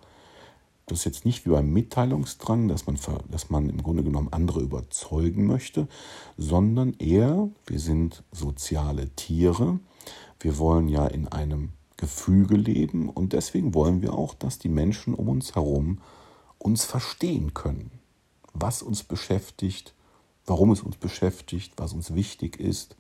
Das 0.87 0.99
ist 0.99 1.05
jetzt 1.05 1.25
nicht 1.25 1.47
wie 1.47 1.51
beim 1.51 1.73
Mitteilungsdrang, 1.73 2.69
dass 2.69 2.87
man, 2.87 2.99
dass 3.31 3.49
man 3.49 3.71
im 3.71 3.83
Grunde 3.83 4.05
genommen 4.05 4.29
andere 4.33 4.61
überzeugen 4.61 5.47
möchte, 5.47 5.89
sondern 6.37 6.93
eher, 6.95 7.49
wir 7.67 7.81
sind 7.81 8.23
soziale 8.33 9.09
Tiere. 9.11 9.79
Wir 10.41 10.59
wollen 10.59 10.89
ja 10.89 11.07
in 11.07 11.29
einem 11.29 11.71
Gefüge 11.97 12.57
leben 12.57 13.09
und 13.09 13.33
deswegen 13.33 13.73
wollen 13.73 14.03
wir 14.03 14.13
auch, 14.13 14.35
dass 14.35 14.59
die 14.59 14.69
Menschen 14.69 15.15
um 15.15 15.29
uns 15.29 15.55
herum 15.55 16.01
uns 16.59 16.85
verstehen 16.85 17.55
können, 17.55 17.91
was 18.53 18.83
uns 18.83 19.05
beschäftigt, 19.05 19.95
warum 20.45 20.71
es 20.73 20.83
uns 20.83 20.97
beschäftigt, 20.97 21.75
was 21.77 21.93
uns 21.93 22.15
wichtig 22.15 22.59
ist. 22.59 22.97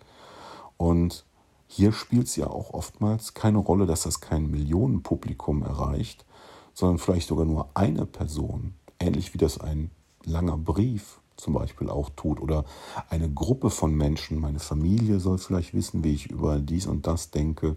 Und 0.77 1.25
hier 1.67 1.93
spielt 1.93 2.29
es 2.29 2.37
ja 2.37 2.47
auch 2.47 2.73
oftmals 2.73 3.35
keine 3.35 3.59
Rolle, 3.59 3.87
dass 3.87 4.03
das 4.03 4.21
kein 4.21 4.51
Millionenpublikum 4.51 5.63
erreicht, 5.63 6.25
sondern 6.75 6.99
vielleicht 6.99 7.29
sogar 7.29 7.47
nur 7.47 7.69
eine 7.75 8.05
Person, 8.05 8.75
ähnlich 8.99 9.33
wie 9.33 9.39
das 9.39 9.59
ein 9.59 9.91
langer 10.25 10.59
Brief 10.59 11.21
zum 11.37 11.55
Beispiel 11.55 11.89
auch 11.91 12.11
tut 12.11 12.41
oder 12.41 12.65
eine 13.09 13.31
Gruppe 13.31 13.71
von 13.71 13.95
Menschen, 13.95 14.41
meine 14.41 14.61
Familie 14.61 15.19
soll 15.21 15.39
vielleicht 15.39 15.75
wissen, 15.75 16.05
wie 16.05 16.15
ich 16.15 16.31
über 16.31 16.59
dies 16.59 16.87
und 16.87 17.07
das 17.07 17.31
denke. 17.31 17.77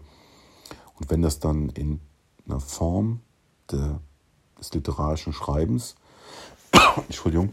Und 0.95 1.10
wenn 1.10 1.21
das 1.21 1.39
dann 1.39 1.69
in 1.69 1.99
einer 2.47 2.60
Form 2.60 3.21
de, 3.71 3.95
des 4.60 4.73
literarischen 4.73 5.33
Schreibens, 5.33 5.95
Entschuldigung, 6.95 7.51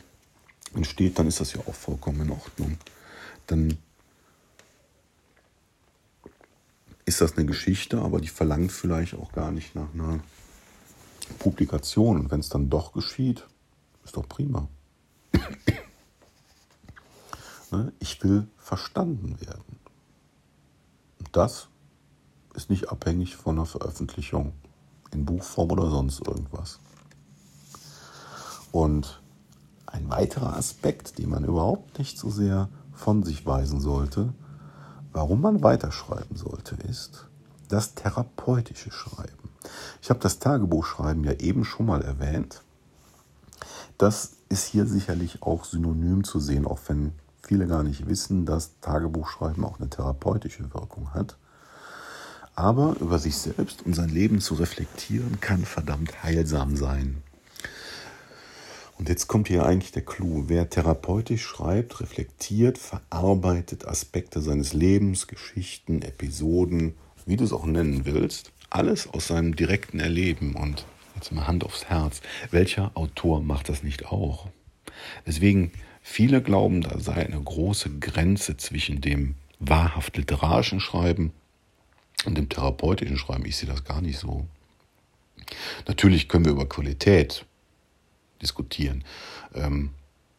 entsteht, 0.75 1.19
dann 1.19 1.27
ist 1.27 1.41
das 1.41 1.53
ja 1.53 1.61
auch 1.67 1.75
vollkommen 1.75 2.23
in 2.23 2.31
Ordnung. 2.31 2.79
Dann 3.47 3.79
ist 7.05 7.21
das 7.21 7.37
eine 7.37 7.47
Geschichte, 7.47 8.01
aber 8.01 8.21
die 8.21 8.29
verlangt 8.29 8.73
vielleicht 8.73 9.15
auch 9.15 9.33
gar 9.33 9.51
nicht 9.51 9.75
nach 9.75 9.93
einer 9.93 10.21
Publikation. 11.39 12.31
Wenn 12.31 12.41
es 12.41 12.49
dann 12.49 12.71
doch 12.71 12.93
geschieht, 12.93 13.47
ist 14.05 14.17
doch 14.17 14.29
prima. 14.29 14.69
Ne? 17.71 17.93
ich 17.99 18.23
will 18.23 18.47
verstanden 18.57 19.41
werden. 19.41 19.81
Und 21.19 21.29
das 21.33 21.69
ist 22.55 22.71
nicht 22.71 22.91
abhängig 22.91 23.35
von 23.35 23.57
einer 23.57 23.67
Veröffentlichung 23.67 24.53
in 25.11 25.25
Buchform 25.25 25.73
oder 25.73 25.91
sonst 25.91 26.25
irgendwas. 26.25 26.79
Und 28.71 29.21
ein 29.87 30.09
weiterer 30.11 30.57
Aspekt, 30.57 31.19
den 31.19 31.31
man 31.31 31.45
überhaupt 31.45 31.99
nicht 31.99 32.19
so 32.19 32.31
sehr 32.31 32.69
von 32.93 33.23
sich 33.23 33.47
weisen 33.47 33.81
sollte, 33.81 34.35
warum 35.13 35.41
man 35.41 35.63
weiterschreiben 35.63 36.37
sollte, 36.37 36.77
ist 36.89 37.29
das 37.69 37.95
therapeutische 37.95 38.91
Schreiben. 38.91 39.51
Ich 40.03 40.11
habe 40.11 40.21
das 40.21 40.39
Tagebuchschreiben 40.39 41.25
ja 41.25 41.33
eben 41.33 41.65
schon 41.65 41.87
mal 41.87 42.03
erwähnt. 42.03 42.63
Das 43.99 44.33
ist 44.49 44.67
hier 44.67 44.87
sicherlich 44.87 45.43
auch 45.43 45.65
synonym 45.65 46.25
zu 46.25 46.41
sehen, 46.41 46.67
auch 46.67 46.81
wenn 46.89 47.13
viele 47.43 47.67
gar 47.67 47.83
nicht 47.83 48.09
wissen, 48.09 48.47
dass 48.47 48.81
Tagebuchschreiben 48.81 49.65
auch 49.65 49.79
eine 49.79 49.91
therapeutische 49.91 50.73
Wirkung 50.75 51.15
hat. 51.15 51.37
Aber 52.57 52.97
über 53.01 53.19
sich 53.19 53.37
selbst 53.37 53.85
und 53.85 53.95
sein 53.95 54.09
Leben 54.09 54.41
zu 54.41 54.55
reflektieren, 54.55 55.41
kann 55.41 55.65
verdammt 55.65 56.23
heilsam 56.23 56.77
sein. 56.77 57.23
Und 58.97 59.09
jetzt 59.09 59.27
kommt 59.27 59.49
hier 59.49 59.67
eigentlich 59.67 59.91
der 59.91 60.05
Clou. 60.05 60.45
Wer 60.47 60.71
therapeutisch 60.71 61.45
schreibt, 61.45 62.01
reflektiert, 62.01 62.79
verarbeitet 62.79 63.89
Aspekte 63.89 64.41
seines 64.41 64.73
Lebens, 64.73 65.27
Geschichten, 65.27 66.03
Episoden, 66.03 66.95
wie 67.27 67.37
du 67.37 67.43
es 67.43 67.53
auch 67.53 67.67
nennen 67.67 68.05
willst, 68.05 68.53
alles 68.75 69.07
aus 69.07 69.29
seinem 69.29 69.55
direkten 69.55 70.01
Erleben 70.01 70.57
und 70.57 70.85
jetzt 71.15 71.31
mal 71.33 71.47
Hand 71.47 71.65
aufs 71.65 71.85
Herz. 71.87 72.21
Welcher 72.51 72.91
Autor 72.95 73.41
macht 73.41 73.69
das 73.69 73.85
nicht 73.85 74.07
auch? 74.07 74.49
Deswegen, 75.27 75.71
viele 76.03 76.43
glauben, 76.43 76.81
da 76.81 76.99
sei 76.99 77.25
eine 77.25 77.41
große 77.41 77.99
Grenze 78.01 78.57
zwischen 78.57 79.01
dem 79.01 79.37
wahrhaft 79.61 80.17
literarischen 80.17 80.81
Schreiben 80.81 81.33
und 82.25 82.37
dem 82.37 82.49
therapeutischen 82.49 83.17
Schreiben. 83.17 83.47
Ich 83.47 83.57
sehe 83.57 83.69
das 83.69 83.85
gar 83.85 84.01
nicht 84.01 84.19
so. 84.19 84.47
Natürlich 85.87 86.29
können 86.29 86.45
wir 86.45 86.53
über 86.53 86.69
Qualität 86.69 87.45
diskutieren. 88.43 89.05
Ähm, 89.55 89.91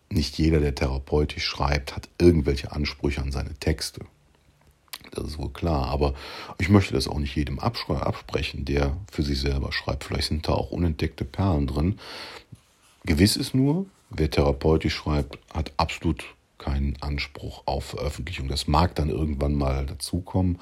nicht 0.09 0.37
jeder, 0.37 0.59
der 0.59 0.75
therapeutisch 0.75 1.45
schreibt, 1.45 1.95
hat 1.95 2.09
irgendwelche 2.19 2.73
Ansprüche 2.73 3.21
an 3.21 3.31
seine 3.31 3.53
Texte. 3.53 4.01
Das 5.11 5.25
ist 5.25 5.37
wohl 5.37 5.51
klar. 5.51 5.87
Aber 5.87 6.13
ich 6.57 6.69
möchte 6.69 6.93
das 6.93 7.07
auch 7.07 7.19
nicht 7.19 7.35
jedem 7.35 7.59
absprechen, 7.59 8.65
der 8.65 8.97
für 9.11 9.23
sich 9.23 9.39
selber 9.39 9.71
schreibt. 9.71 10.03
Vielleicht 10.03 10.27
sind 10.27 10.47
da 10.47 10.53
auch 10.53 10.71
unentdeckte 10.71 11.25
Perlen 11.25 11.67
drin. 11.67 11.99
Gewiss 13.05 13.35
ist 13.35 13.53
nur, 13.53 13.85
wer 14.09 14.29
therapeutisch 14.29 14.95
schreibt, 14.95 15.37
hat 15.53 15.71
absolut 15.77 16.25
keinen 16.57 16.97
Anspruch 17.01 17.63
auf 17.65 17.85
Veröffentlichung. 17.85 18.47
Das 18.47 18.67
mag 18.67 18.95
dann 18.95 19.09
irgendwann 19.09 19.53
mal 19.53 19.85
dazukommen, 19.85 20.59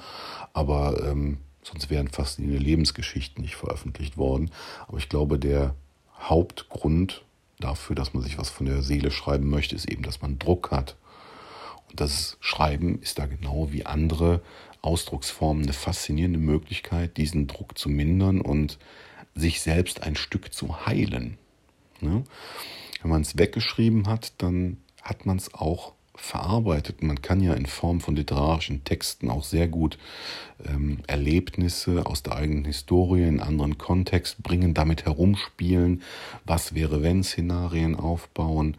aber 0.52 1.02
ähm, 1.08 1.38
sonst 1.62 1.88
wären 1.88 2.08
fast 2.08 2.38
die 2.38 2.44
Lebensgeschichten 2.44 3.42
nicht 3.42 3.56
veröffentlicht 3.56 4.16
worden. 4.16 4.50
Aber 4.86 4.98
ich 4.98 5.08
glaube, 5.08 5.38
der 5.38 5.74
Hauptgrund 6.20 7.24
dafür, 7.58 7.96
dass 7.96 8.12
man 8.12 8.22
sich 8.22 8.38
was 8.38 8.50
von 8.50 8.66
der 8.66 8.82
Seele 8.82 9.10
schreiben 9.10 9.48
möchte, 9.48 9.74
ist 9.74 9.88
eben, 9.88 10.02
dass 10.02 10.20
man 10.20 10.38
Druck 10.38 10.70
hat 10.70 10.96
das 11.94 12.36
Schreiben 12.40 13.00
ist 13.00 13.18
da 13.18 13.26
genau 13.26 13.72
wie 13.72 13.86
andere 13.86 14.42
Ausdrucksformen 14.82 15.62
eine 15.64 15.72
faszinierende 15.72 16.38
Möglichkeit, 16.38 17.16
diesen 17.16 17.46
Druck 17.46 17.78
zu 17.78 17.88
mindern 17.88 18.40
und 18.40 18.78
sich 19.34 19.60
selbst 19.60 20.02
ein 20.02 20.16
Stück 20.16 20.52
zu 20.52 20.86
heilen. 20.86 21.38
Ne? 22.00 22.24
Wenn 23.02 23.10
man 23.10 23.22
es 23.22 23.38
weggeschrieben 23.38 24.06
hat, 24.06 24.34
dann 24.38 24.78
hat 25.02 25.26
man 25.26 25.36
es 25.36 25.52
auch 25.54 25.94
verarbeitet. 26.14 27.02
Man 27.02 27.22
kann 27.22 27.40
ja 27.40 27.54
in 27.54 27.66
Form 27.66 28.00
von 28.00 28.14
literarischen 28.14 28.84
Texten 28.84 29.30
auch 29.30 29.42
sehr 29.42 29.66
gut 29.66 29.98
ähm, 30.64 31.00
Erlebnisse 31.06 32.06
aus 32.06 32.22
der 32.22 32.36
eigenen 32.36 32.64
Historie 32.64 33.26
in 33.26 33.40
anderen 33.40 33.78
Kontext 33.78 34.42
bringen, 34.42 34.74
damit 34.74 35.06
herumspielen, 35.06 36.02
was 36.44 36.74
wäre 36.74 37.02
wenn 37.02 37.24
Szenarien 37.24 37.96
aufbauen, 37.96 38.76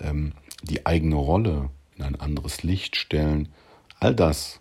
ähm, 0.00 0.32
die 0.64 0.84
eigene 0.84 1.16
Rolle 1.16 1.70
in 1.96 2.04
ein 2.04 2.16
anderes 2.16 2.62
Licht 2.62 2.96
stellen. 2.96 3.48
All 4.00 4.14
das 4.14 4.60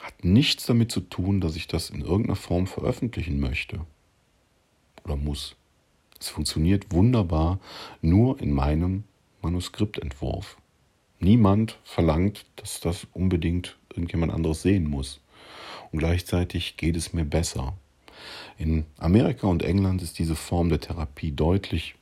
hat 0.00 0.24
nichts 0.24 0.66
damit 0.66 0.90
zu 0.90 1.00
tun, 1.00 1.40
dass 1.40 1.56
ich 1.56 1.68
das 1.68 1.90
in 1.90 2.00
irgendeiner 2.00 2.36
Form 2.36 2.66
veröffentlichen 2.66 3.38
möchte 3.38 3.80
oder 5.04 5.16
muss. 5.16 5.56
Es 6.20 6.28
funktioniert 6.28 6.92
wunderbar 6.92 7.58
nur 8.00 8.40
in 8.40 8.52
meinem 8.52 9.04
Manuskriptentwurf. 9.42 10.56
Niemand 11.18 11.78
verlangt, 11.84 12.46
dass 12.56 12.80
das 12.80 13.06
unbedingt 13.12 13.76
irgendjemand 13.90 14.32
anderes 14.32 14.62
sehen 14.62 14.88
muss. 14.88 15.20
Und 15.90 15.98
gleichzeitig 15.98 16.76
geht 16.76 16.96
es 16.96 17.12
mir 17.12 17.24
besser. 17.24 17.74
In 18.58 18.86
Amerika 18.98 19.46
und 19.46 19.62
England 19.62 20.02
ist 20.02 20.18
diese 20.18 20.36
Form 20.36 20.68
der 20.68 20.80
Therapie 20.80 21.32
deutlich 21.32 21.96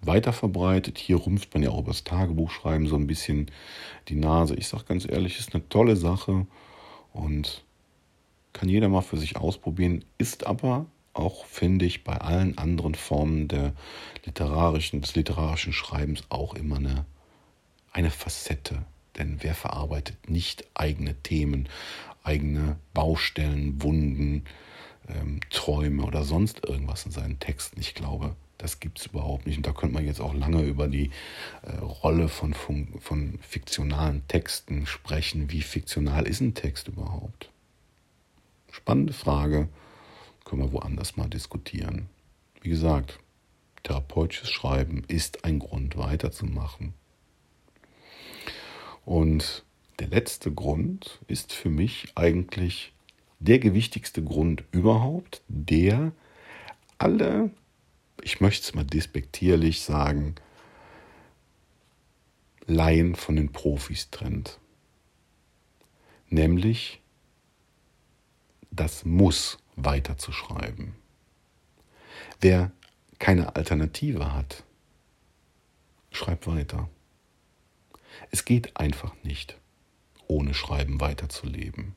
weiter 0.00 0.32
verbreitet. 0.32 0.98
Hier 0.98 1.24
rümpft 1.24 1.54
man 1.54 1.62
ja 1.62 1.70
auch 1.70 1.80
über 1.80 1.90
das 1.90 2.04
Tagebuchschreiben 2.04 2.86
so 2.86 2.96
ein 2.96 3.06
bisschen 3.06 3.50
die 4.08 4.16
Nase. 4.16 4.54
Ich 4.54 4.68
sage 4.68 4.84
ganz 4.84 5.06
ehrlich, 5.08 5.38
ist 5.38 5.54
eine 5.54 5.68
tolle 5.68 5.96
Sache 5.96 6.46
und 7.12 7.64
kann 8.52 8.68
jeder 8.68 8.88
mal 8.88 9.02
für 9.02 9.18
sich 9.18 9.36
ausprobieren, 9.36 10.04
ist 10.18 10.46
aber 10.46 10.86
auch, 11.12 11.46
finde 11.46 11.84
ich, 11.84 12.04
bei 12.04 12.16
allen 12.16 12.58
anderen 12.58 12.94
Formen 12.94 13.48
der 13.48 13.72
literarischen, 14.24 15.00
des 15.00 15.14
literarischen 15.14 15.72
Schreibens 15.72 16.22
auch 16.28 16.54
immer 16.54 16.76
eine, 16.76 17.06
eine 17.92 18.10
Facette. 18.10 18.84
Denn 19.16 19.38
wer 19.40 19.54
verarbeitet 19.54 20.28
nicht 20.28 20.66
eigene 20.74 21.14
Themen, 21.22 21.68
eigene 22.22 22.76
Baustellen, 22.92 23.82
Wunden, 23.82 24.44
ähm, 25.08 25.40
Träume 25.50 26.04
oder 26.04 26.24
sonst 26.24 26.64
irgendwas 26.66 27.06
in 27.06 27.12
seinen 27.12 27.38
Texten? 27.40 27.80
Ich 27.80 27.94
glaube, 27.94 28.36
das 28.66 28.80
gibt 28.80 28.98
es 28.98 29.06
überhaupt 29.06 29.46
nicht. 29.46 29.58
Und 29.58 29.66
da 29.66 29.72
könnte 29.72 29.94
man 29.94 30.04
jetzt 30.04 30.20
auch 30.20 30.34
lange 30.34 30.62
über 30.62 30.88
die 30.88 31.10
äh, 31.62 31.76
Rolle 31.76 32.28
von, 32.28 32.52
von, 32.52 32.88
von 32.98 33.38
fiktionalen 33.40 34.26
Texten 34.26 34.86
sprechen. 34.86 35.52
Wie 35.52 35.62
fiktional 35.62 36.26
ist 36.26 36.40
ein 36.40 36.54
Text 36.54 36.88
überhaupt? 36.88 37.52
Spannende 38.72 39.12
Frage. 39.12 39.68
Können 40.44 40.62
wir 40.62 40.72
woanders 40.72 41.16
mal 41.16 41.28
diskutieren. 41.28 42.08
Wie 42.60 42.70
gesagt, 42.70 43.20
therapeutisches 43.84 44.50
Schreiben 44.50 45.04
ist 45.06 45.44
ein 45.44 45.60
Grund 45.60 45.96
weiterzumachen. 45.96 46.92
Und 49.04 49.64
der 50.00 50.08
letzte 50.08 50.50
Grund 50.50 51.20
ist 51.28 51.52
für 51.52 51.70
mich 51.70 52.08
eigentlich 52.16 52.92
der 53.38 53.60
gewichtigste 53.60 54.24
Grund 54.24 54.64
überhaupt, 54.72 55.42
der 55.46 56.10
alle 56.98 57.50
ich 58.22 58.40
möchte 58.40 58.64
es 58.64 58.74
mal 58.74 58.84
despektierlich 58.84 59.82
sagen, 59.82 60.34
Laien 62.66 63.14
von 63.14 63.36
den 63.36 63.52
Profis 63.52 64.10
trennt. 64.10 64.58
Nämlich 66.28 67.00
das 68.70 69.04
Muss 69.04 69.58
weiterzuschreiben. 69.76 70.94
Wer 72.40 72.72
keine 73.18 73.56
Alternative 73.56 74.34
hat, 74.34 74.64
schreib 76.10 76.46
weiter. 76.46 76.90
Es 78.30 78.44
geht 78.44 78.76
einfach 78.76 79.14
nicht, 79.22 79.58
ohne 80.26 80.54
Schreiben 80.54 81.00
weiterzuleben. 81.00 81.94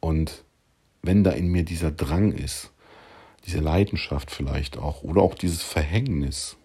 Und 0.00 0.44
wenn 1.02 1.24
da 1.24 1.30
in 1.30 1.48
mir 1.48 1.64
dieser 1.64 1.90
Drang 1.90 2.32
ist, 2.32 2.73
diese 3.44 3.60
Leidenschaft 3.60 4.30
vielleicht 4.30 4.78
auch, 4.78 5.02
oder 5.02 5.22
auch 5.22 5.34
dieses 5.34 5.62
Verhängnis, 5.62 6.56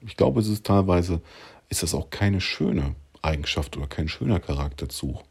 ich 0.00 0.16
glaube, 0.16 0.40
es 0.40 0.48
ist 0.48 0.66
teilweise, 0.66 1.20
ist 1.68 1.82
das 1.82 1.94
auch 1.94 2.10
keine 2.10 2.40
schöne 2.40 2.94
Eigenschaft 3.22 3.76
oder 3.76 3.86
kein 3.86 4.08
schöner 4.08 4.40
Charakterzug. 4.40 5.22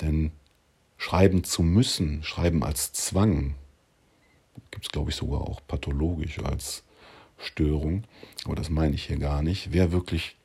Denn 0.00 0.32
schreiben 0.96 1.44
zu 1.44 1.62
müssen, 1.62 2.22
schreiben 2.22 2.62
als 2.62 2.92
Zwang, 2.92 3.54
gibt 4.70 4.86
es, 4.86 4.90
glaube 4.90 5.10
ich, 5.10 5.16
sogar 5.16 5.42
auch 5.42 5.60
pathologisch 5.66 6.38
als 6.40 6.84
Störung, 7.38 8.04
aber 8.44 8.54
das 8.54 8.70
meine 8.70 8.94
ich 8.94 9.06
hier 9.06 9.18
gar 9.18 9.42
nicht. 9.42 9.72
Wer 9.72 9.92
wirklich, 9.92 10.36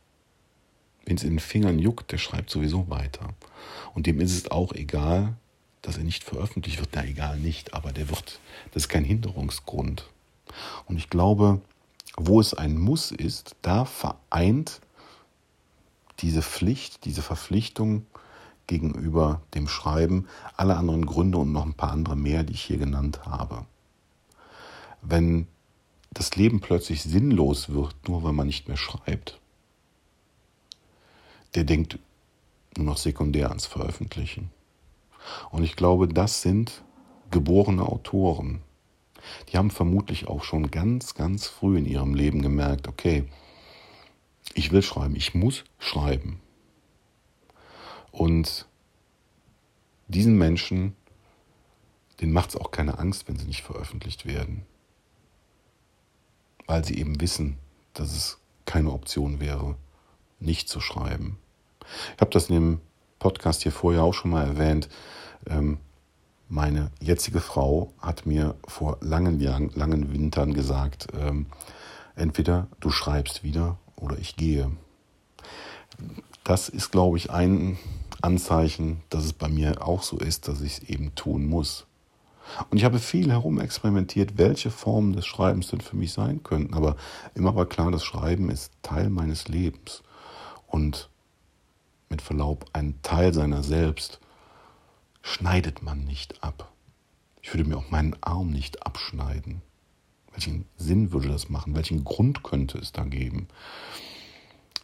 wenn 1.06 1.16
es 1.16 1.24
in 1.24 1.32
den 1.32 1.40
Fingern 1.40 1.80
juckt, 1.80 2.12
der 2.12 2.18
schreibt 2.18 2.50
sowieso 2.50 2.90
weiter. 2.90 3.30
Und 3.94 4.08
dem 4.08 4.20
ist 4.20 4.36
es 4.36 4.52
auch 4.52 4.74
egal, 4.74 5.36
dass 5.88 5.98
er 5.98 6.04
nicht 6.04 6.26
veröffentlicht 6.26 6.80
wird. 6.80 6.90
Na, 6.96 7.06
egal 7.06 7.40
nicht, 7.40 7.74
aber 7.74 7.94
der 7.94 8.10
wird, 8.10 8.42
das 8.72 8.84
ist 8.84 8.90
kein 8.90 9.06
Hinderungsgrund. 9.06 10.10
Und 10.86 10.98
ich 10.98 11.10
glaube, 11.10 11.62
wo 12.18 12.42
es 12.42 12.54
ein 12.54 12.78
Muss 12.78 13.12
ist, 13.12 13.56
da 13.62 13.86
vereint 13.86 14.82
diese 16.20 16.42
Pflicht, 16.42 17.06
diese 17.06 17.22
Verpflichtung 17.22 18.06
gegenüber 18.68 19.42
dem 19.54 19.70
Schreiben 19.70 20.28
alle 20.58 20.76
anderen 20.76 21.06
Gründe 21.06 21.38
und 21.38 21.54
noch 21.54 21.66
ein 21.66 21.74
paar 21.74 21.92
andere 21.92 22.18
mehr, 22.18 22.44
die 22.44 22.54
ich 22.54 22.64
hier 22.64 22.80
genannt 22.80 23.26
habe. 23.26 23.66
Wenn 25.02 25.48
das 26.12 26.36
Leben 26.36 26.60
plötzlich 26.60 27.02
sinnlos 27.02 27.70
wird, 27.70 27.96
nur 28.10 28.24
weil 28.24 28.34
man 28.34 28.48
nicht 28.48 28.68
mehr 28.68 28.76
schreibt, 28.76 29.40
der 31.56 31.64
denkt 31.64 31.98
nur 32.76 32.88
noch 32.88 32.98
sekundär 32.98 33.48
ans 33.48 33.68
Veröffentlichen. 33.68 34.52
Und 35.52 35.64
ich 35.64 35.76
glaube, 35.76 36.08
das 36.08 36.42
sind 36.42 36.84
geborene 37.32 37.84
Autoren. 37.84 38.62
Die 39.50 39.58
haben 39.58 39.72
vermutlich 39.72 40.28
auch 40.28 40.44
schon 40.44 40.72
ganz, 40.72 41.14
ganz 41.14 41.48
früh 41.48 41.78
in 41.78 41.86
ihrem 41.86 42.14
Leben 42.14 42.42
gemerkt, 42.42 42.88
okay, 42.88 43.26
ich 44.54 44.72
will 44.72 44.82
schreiben, 44.82 45.16
ich 45.16 45.36
muss 45.36 45.66
schreiben. 45.80 46.40
Und 48.12 48.68
diesen 50.08 50.38
Menschen, 50.38 50.96
denen 52.22 52.34
macht 52.34 52.50
es 52.50 52.56
auch 52.56 52.72
keine 52.72 52.98
Angst, 52.98 53.28
wenn 53.28 53.38
sie 53.38 53.46
nicht 53.46 53.62
veröffentlicht 53.62 54.26
werden. 54.26 54.66
Weil 56.66 56.84
sie 56.84 56.98
eben 56.98 57.20
wissen, 57.22 57.58
dass 57.94 58.12
es 58.12 58.40
keine 58.66 58.92
Option 58.92 59.40
wäre, 59.40 59.76
nicht 60.40 60.70
zu 60.70 60.80
schreiben. 60.80 61.38
Ich 62.16 62.22
habe 62.22 62.32
das 62.32 62.50
in 62.50 62.56
dem 62.56 62.82
Podcast 63.20 63.64
hier 63.64 63.72
vorher 63.72 64.04
auch 64.04 64.14
schon 64.14 64.32
mal 64.32 64.46
erwähnt. 64.46 64.90
Ähm, 65.48 65.78
meine 66.50 66.92
jetzige 67.02 67.42
Frau 67.42 67.94
hat 68.00 68.26
mir 68.26 68.56
vor 68.68 68.98
langen 69.02 69.40
Jahren, 69.40 69.70
langen 69.76 70.14
Wintern 70.14 70.54
gesagt, 70.54 71.08
ähm, 71.20 71.48
entweder 72.16 72.68
du 72.80 72.90
schreibst 72.90 73.44
wieder 73.44 73.78
oder 73.96 74.18
ich 74.18 74.36
gehe. 74.36 74.72
Das 76.44 76.70
ist, 76.70 76.92
glaube 76.92 77.18
ich, 77.18 77.32
ein 77.32 77.78
Anzeichen, 78.22 79.04
dass 79.10 79.26
es 79.26 79.34
bei 79.34 79.50
mir 79.50 79.86
auch 79.86 80.04
so 80.04 80.18
ist, 80.18 80.48
dass 80.48 80.62
ich 80.62 80.78
es 80.78 80.84
eben 80.84 81.14
tun 81.16 81.46
muss. 81.46 81.86
Und 82.70 82.78
ich 82.78 82.86
habe 82.86 83.00
viel 83.00 83.30
herumexperimentiert, 83.30 84.38
welche 84.38 84.72
Formen 84.72 85.14
des 85.14 85.26
Schreibens 85.26 85.68
denn 85.68 85.82
für 85.82 85.98
mich 85.98 86.14
sein 86.14 86.44
könnten. 86.44 86.74
Aber 86.74 86.96
immer 87.36 87.56
war 87.56 87.66
klar, 87.66 87.92
das 87.92 88.06
Schreiben 88.06 88.50
ist 88.50 88.72
Teil 88.82 89.10
meines 89.10 89.50
Lebens. 89.50 90.04
Und 90.68 91.10
mit 92.10 92.22
Verlaub, 92.22 92.66
ein 92.74 93.02
Teil 93.02 93.34
seiner 93.34 93.64
selbst 93.64 94.20
schneidet 95.22 95.82
man 95.82 96.06
nicht 96.06 96.44
ab. 96.44 96.72
Ich 97.42 97.54
würde 97.54 97.70
mir 97.70 97.78
auch 97.78 97.90
meinen 97.90 98.16
Arm 98.22 98.50
nicht 98.50 98.86
abschneiden. 98.86 99.62
Welchen 100.32 100.66
Sinn 100.78 101.12
würde 101.12 101.30
das 101.30 101.50
machen? 101.50 101.76
Welchen 101.76 102.04
Grund 102.04 102.44
könnte 102.44 102.78
es 102.78 102.92
da 102.92 103.04
geben? 103.04 103.48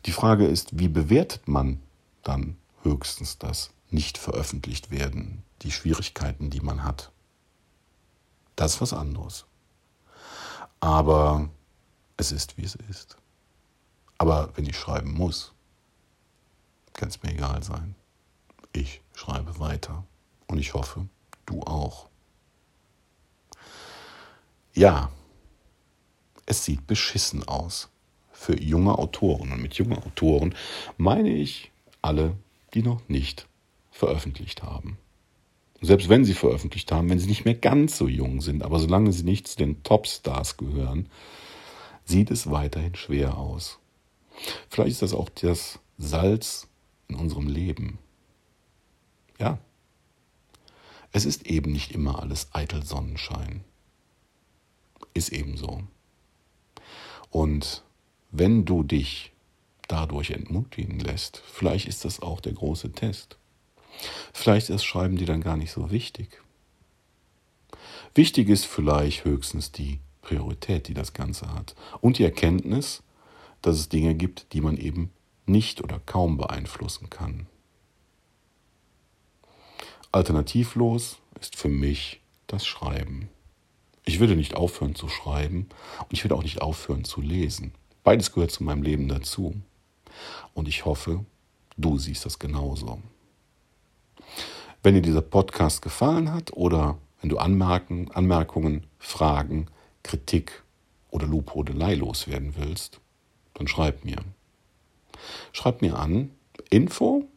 Die 0.05 0.11
Frage 0.11 0.45
ist, 0.45 0.77
wie 0.79 0.87
bewertet 0.87 1.47
man 1.47 1.79
dann 2.23 2.57
höchstens 2.81 3.37
das 3.37 3.71
nicht 3.89 4.17
veröffentlicht 4.17 4.91
werden, 4.91 5.43
die 5.61 5.71
Schwierigkeiten, 5.71 6.49
die 6.49 6.61
man 6.61 6.83
hat. 6.83 7.11
Das 8.55 8.75
ist 8.75 8.81
was 8.81 8.93
anderes. 8.93 9.45
Aber 10.79 11.49
es 12.17 12.31
ist, 12.31 12.57
wie 12.57 12.63
es 12.63 12.75
ist. 12.89 13.17
Aber 14.17 14.51
wenn 14.55 14.65
ich 14.65 14.77
schreiben 14.77 15.13
muss, 15.13 15.52
kann 16.93 17.09
es 17.09 17.21
mir 17.23 17.31
egal 17.31 17.63
sein. 17.63 17.95
Ich 18.71 19.01
schreibe 19.13 19.59
weiter. 19.59 20.03
Und 20.47 20.59
ich 20.59 20.73
hoffe, 20.73 21.07
du 21.45 21.61
auch. 21.61 22.09
Ja, 24.73 25.11
es 26.45 26.65
sieht 26.65 26.87
beschissen 26.87 27.47
aus 27.47 27.89
für 28.31 28.59
junge 28.59 28.97
Autoren. 28.97 29.51
Und 29.51 29.61
mit 29.61 29.75
jungen 29.75 29.97
Autoren 29.97 30.55
meine 30.97 31.29
ich 31.29 31.71
alle, 32.01 32.35
die 32.73 32.83
noch 32.83 33.07
nicht 33.07 33.47
veröffentlicht 33.91 34.63
haben. 34.63 34.97
Selbst 35.81 36.09
wenn 36.09 36.25
sie 36.25 36.33
veröffentlicht 36.33 36.91
haben, 36.91 37.09
wenn 37.09 37.19
sie 37.19 37.27
nicht 37.27 37.45
mehr 37.45 37.55
ganz 37.55 37.97
so 37.97 38.07
jung 38.07 38.41
sind, 38.41 38.63
aber 38.63 38.79
solange 38.79 39.11
sie 39.11 39.23
nicht 39.23 39.47
zu 39.47 39.57
den 39.57 39.83
Topstars 39.83 40.57
gehören, 40.57 41.09
sieht 42.05 42.31
es 42.31 42.49
weiterhin 42.49 42.95
schwer 42.95 43.37
aus. 43.37 43.79
Vielleicht 44.69 44.91
ist 44.91 45.01
das 45.01 45.13
auch 45.13 45.29
das 45.29 45.79
Salz 45.97 46.67
in 47.07 47.15
unserem 47.15 47.47
Leben. 47.47 47.99
Ja, 49.39 49.57
es 51.11 51.25
ist 51.25 51.47
eben 51.47 51.71
nicht 51.71 51.91
immer 51.91 52.19
alles 52.19 52.47
eitel 52.53 52.83
Sonnenschein. 52.83 53.63
Ist 55.13 55.31
eben 55.31 55.57
so. 55.57 55.83
Und 57.29 57.83
wenn 58.31 58.65
du 58.65 58.83
dich 58.83 59.33
dadurch 59.87 60.31
entmutigen 60.31 60.99
lässt. 60.99 61.43
Vielleicht 61.45 61.87
ist 61.87 62.05
das 62.05 62.21
auch 62.21 62.41
der 62.41 62.53
große 62.53 62.91
Test. 62.91 63.37
Vielleicht 64.33 64.69
ist 64.69 64.83
Schreiben 64.83 65.17
dir 65.17 65.27
dann 65.27 65.41
gar 65.41 65.57
nicht 65.57 65.71
so 65.71 65.91
wichtig. 65.91 66.41
Wichtig 68.15 68.49
ist 68.49 68.65
vielleicht 68.65 69.25
höchstens 69.25 69.71
die 69.71 69.99
Priorität, 70.21 70.87
die 70.87 70.93
das 70.93 71.13
Ganze 71.13 71.53
hat. 71.53 71.75
Und 72.01 72.17
die 72.17 72.23
Erkenntnis, 72.23 73.03
dass 73.61 73.77
es 73.77 73.89
Dinge 73.89 74.15
gibt, 74.15 74.53
die 74.53 74.61
man 74.61 74.77
eben 74.77 75.11
nicht 75.45 75.83
oder 75.83 75.99
kaum 76.05 76.37
beeinflussen 76.37 77.09
kann. 77.09 77.47
Alternativlos 80.11 81.17
ist 81.39 81.55
für 81.55 81.69
mich 81.69 82.21
das 82.47 82.65
Schreiben. 82.65 83.29
Ich 84.05 84.19
würde 84.19 84.35
nicht 84.35 84.55
aufhören 84.55 84.95
zu 84.95 85.07
schreiben 85.07 85.69
und 85.99 86.13
ich 86.13 86.23
würde 86.23 86.35
auch 86.35 86.43
nicht 86.43 86.61
aufhören 86.61 87.03
zu 87.03 87.21
lesen. 87.21 87.73
Beides 88.03 88.31
gehört 88.33 88.51
zu 88.51 88.63
meinem 88.63 88.83
Leben 88.83 89.07
dazu. 89.07 89.55
Und 90.53 90.67
ich 90.67 90.85
hoffe, 90.85 91.25
du 91.77 91.97
siehst 91.97 92.25
das 92.25 92.37
genauso. 92.37 93.01
Wenn 94.83 94.95
dir 94.95 95.01
dieser 95.01 95.21
Podcast 95.21 95.81
gefallen 95.81 96.31
hat 96.31 96.51
oder 96.53 96.97
wenn 97.21 97.29
du 97.29 97.37
Anmerken, 97.37 98.11
Anmerkungen, 98.11 98.85
Fragen, 98.99 99.67
Kritik 100.03 100.63
oder 101.09 101.25
Lobhudelei 101.25 101.95
loswerden 101.95 102.53
willst, 102.57 102.99
dann 103.53 103.67
schreib 103.67 104.03
mir. 104.03 104.17
Schreib 105.51 105.81
mir 105.81 105.97
an 105.97 106.31
info 106.69 107.27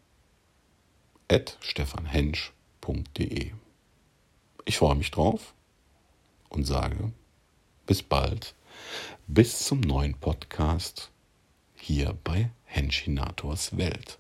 at 1.29 1.57
stefanhensch.de. 1.61 3.53
Ich 4.65 4.79
freue 4.79 4.95
mich 4.95 5.11
drauf 5.11 5.55
und 6.49 6.65
sage 6.65 7.13
bis 7.87 8.03
bald, 8.03 8.55
bis 9.27 9.65
zum 9.65 9.81
neuen 9.81 10.15
Podcast 10.15 11.11
hier 11.77 12.17
bei 12.25 12.51
Henchinators 12.65 13.77
Welt. 13.77 14.19